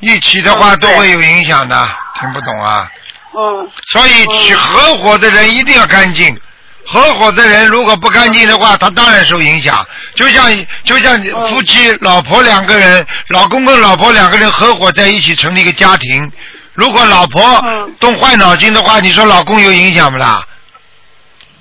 [0.00, 1.88] 一起的话都会有影响的，
[2.18, 2.90] 听不懂啊？
[3.34, 3.70] 嗯。
[3.92, 6.38] 所以起合伙的人一定要干净。
[6.86, 9.86] 合伙的人如果不干净的话，他当然受影响。
[10.14, 16.32] 就像就像夫妻老婆两个人，老公跟老婆两个人合伙在一起成立一个家庭，
[16.74, 17.62] 如果老婆
[18.00, 20.42] 动坏脑筋的话，你说老公有影响不啦？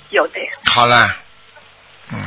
[0.10, 0.40] 有的。
[0.66, 1.14] 好了，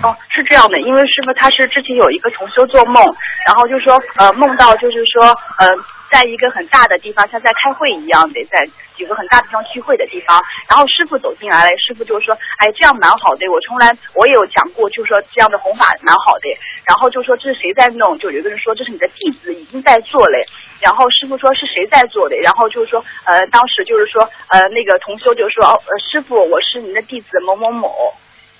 [0.02, 3.02] 哦，是这样的，因为师傅他是之前有一个重修做梦，
[3.46, 5.24] 然后就说呃梦到就是说
[5.58, 5.74] 呃
[6.08, 8.64] 在一个很大的地方，像在开会一样的，在
[8.96, 16.46] 几个很大的地方聚会的地方，然后师傅走进来了，师傅就说哎这样蛮好的，我从来我也有讲过，就是说这样的弘法蛮好的，
[16.86, 20.38] 然后就说这是谁在弄，就有一个人说这是你的弟子已经在做嘞，
[20.80, 27.90] 然后师傅说是谁在做的，然后就是说呃当时就是说呃那个同修就说呃师傅我是您的弟子某某某。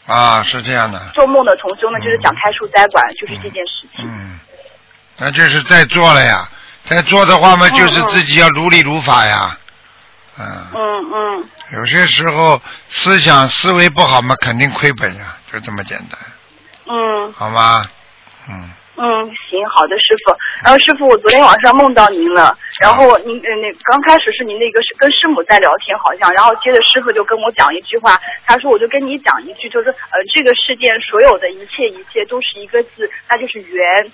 [0.07, 4.05] 啊，是这样的，做梦的同修呢，就是想开树栽馆，就是这件事情。
[4.07, 4.39] 嗯，
[5.19, 6.49] 那就是在做了呀，
[6.87, 9.57] 在做的话嘛，就是自己要如理如法呀，
[10.39, 11.49] 嗯，嗯嗯。
[11.73, 16.19] 有些时候思想思维不好嘛，肯定亏本呀，就这么简单，
[16.87, 17.85] 嗯，好吗？
[18.49, 20.37] 嗯，嗯，行，好的，师傅。
[20.63, 34.13] 然后师傅，我昨天晚上梦到您了，然后您呃那刚开始是您那个是跟师母在聊天好像，然后接着师傅就跟我讲一句话，他说我就跟你讲一句，就是呃这个世界所有的一切一切都是一个字，那就是缘，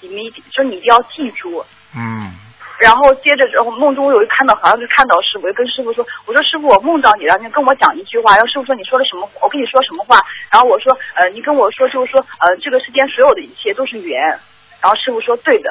[0.00, 1.64] 你们一定就你一定要记住。
[1.96, 2.32] 嗯，
[2.78, 9.28] 然后接着之后梦中有一看到好像是看到师傅，就跟师傅说，我说师傅我梦到你了，你跟我讲一句话，然后师傅说你说了什么？
[9.40, 10.20] 我跟你说什么话？
[10.50, 14.20] 然后我说呃你跟我说就是说呃这个世间所有的一切都是缘，
[14.80, 15.70] 然后师傅说对的。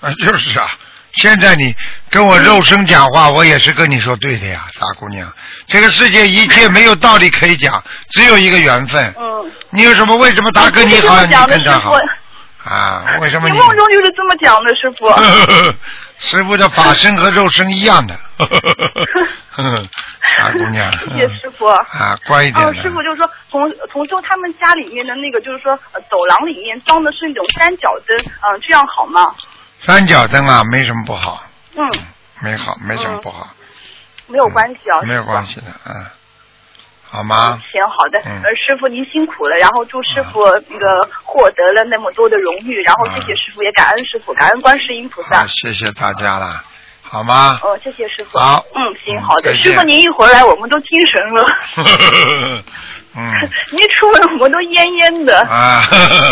[0.00, 0.66] 啊，就是啊。
[1.14, 1.74] 现在你
[2.10, 5.26] 跟我肉身讲话，我也是跟你说对的呀，傻姑娘。
[5.66, 9.12] 这个世界一切没有道理可以讲，只有一个缘分。
[9.18, 9.50] 嗯。
[9.70, 10.14] 你有什么？
[10.16, 12.08] 为什么他跟你好，你跟他好师？
[12.68, 13.04] 啊？
[13.20, 13.58] 为什么你你？
[13.58, 15.08] 梦中就是这么讲的，师傅。
[16.18, 18.14] 师傅的法身和肉身一样的。
[20.36, 20.90] 傻姑娘。
[20.92, 21.66] 谢谢师傅。
[21.66, 29.20] 啊，乖一点哦，师傅就是说，从从就他们家里面的那个，就是说，呃走廊里面装的是那种三角灯，嗯、这样好吗？
[29.80, 31.42] 三角灯啊，没什么不好，
[31.76, 31.88] 嗯，
[32.42, 33.48] 没好，没什么不好，
[34.26, 35.00] 没有关系啊。
[35.02, 36.04] 没有关系的，嗯，
[37.10, 37.60] 好吗？
[37.72, 45.46] 行，好的，嗯呃，师傅您辛苦了，然后祝师傅那个获得了那么多的荣誉，然后谢谢师傅，也感恩师傅，感恩观世音菩萨，。
[45.46, 46.62] 谢谢大家了，
[47.02, 47.58] 好吗？
[47.62, 48.38] 哦，谢谢师傅。
[48.38, 51.46] 好嗯，行，好的，师傅您一回来，我们都精神了。
[53.16, 53.32] 嗯
[53.72, 55.40] 您出门我们都恹恹的。
[55.40, 55.80] 啊，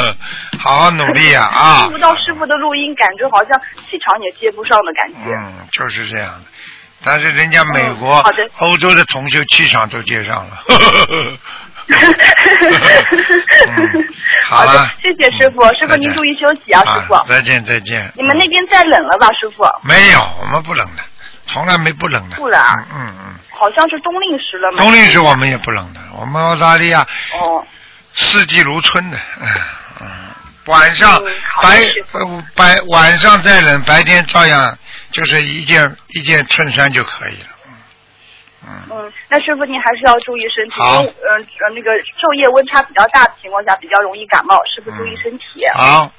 [0.61, 1.91] 好好努力呀啊听！
[1.93, 3.59] 不到师傅的录音，感觉好像
[3.89, 5.35] 气场也接不上的感觉。
[5.35, 6.45] 嗯，就是这样的。
[7.03, 10.59] 但是人家美国、嗯欧洲的同修气场都接上了。
[14.49, 17.15] 好了的，谢谢师傅，师傅您注意休息啊，师傅。
[17.15, 18.13] 啊再见再见。
[18.17, 19.65] 你们那边再冷了吧，师傅？
[19.83, 21.03] 没有，我们不冷的，
[21.47, 22.37] 从来没不冷的。
[22.37, 24.79] 不冷啊嗯嗯嗯，好像是冬令时了嘛。
[24.79, 27.01] 冬令时我们也不冷的，我们澳大利亚
[27.41, 27.65] 哦，
[28.15, 29.47] 四季如春的，嗯
[30.01, 30.07] 嗯，
[30.67, 31.23] 晚上、
[31.63, 31.83] 白
[32.55, 34.79] 白晚上再冷，白天照样
[35.11, 37.49] 就是一件一件衬衫就可以了。
[38.69, 45.45] 嗯，那师傅您还是要注意身体，因好为呃呃那个昼夜温差比较大的情况下，比较容易感冒，师傅注意身体。
[45.73, 46.11] 好，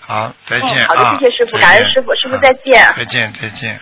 [0.00, 1.16] 好，再见嗯，好的啊！
[1.18, 3.80] 谢谢师傅感恩师傅师傅啊再见再见，再见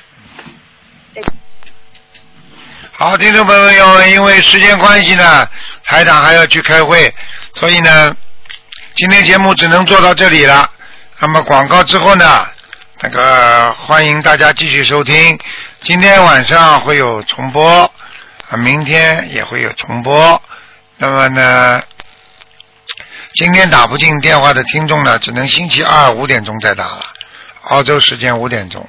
[1.13, 1.33] 再见。
[2.93, 5.49] 好，听众朋友们，因为时间关系呢，
[5.83, 7.13] 台长还要去开会，
[7.55, 8.17] 所以呢，
[8.95, 10.71] 今天节目只能做到这里了。
[11.19, 12.47] 那么广告之后呢，
[13.01, 15.39] 那个欢迎大家继续收听。
[15.81, 17.91] 今天晚上会有重播，
[18.51, 20.41] 啊，明天也会有重播。
[20.99, 21.83] 那么呢，
[23.35, 27.01] 今天打不进电话的听众呢，只能星期二五点钟再打了，
[27.63, 28.87] 澳洲时间五点钟。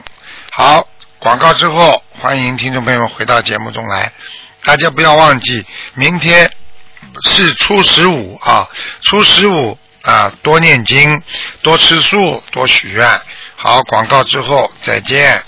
[0.52, 0.86] 好，
[1.18, 4.12] 广告之后，欢迎听众朋友们回到节目中来。
[4.66, 6.52] 大家不要忘记，明天
[7.24, 8.68] 是初十五啊，
[9.02, 11.22] 初十五啊，多念经，
[11.62, 13.22] 多吃素，多许愿。
[13.56, 15.42] 好，广告之后再见。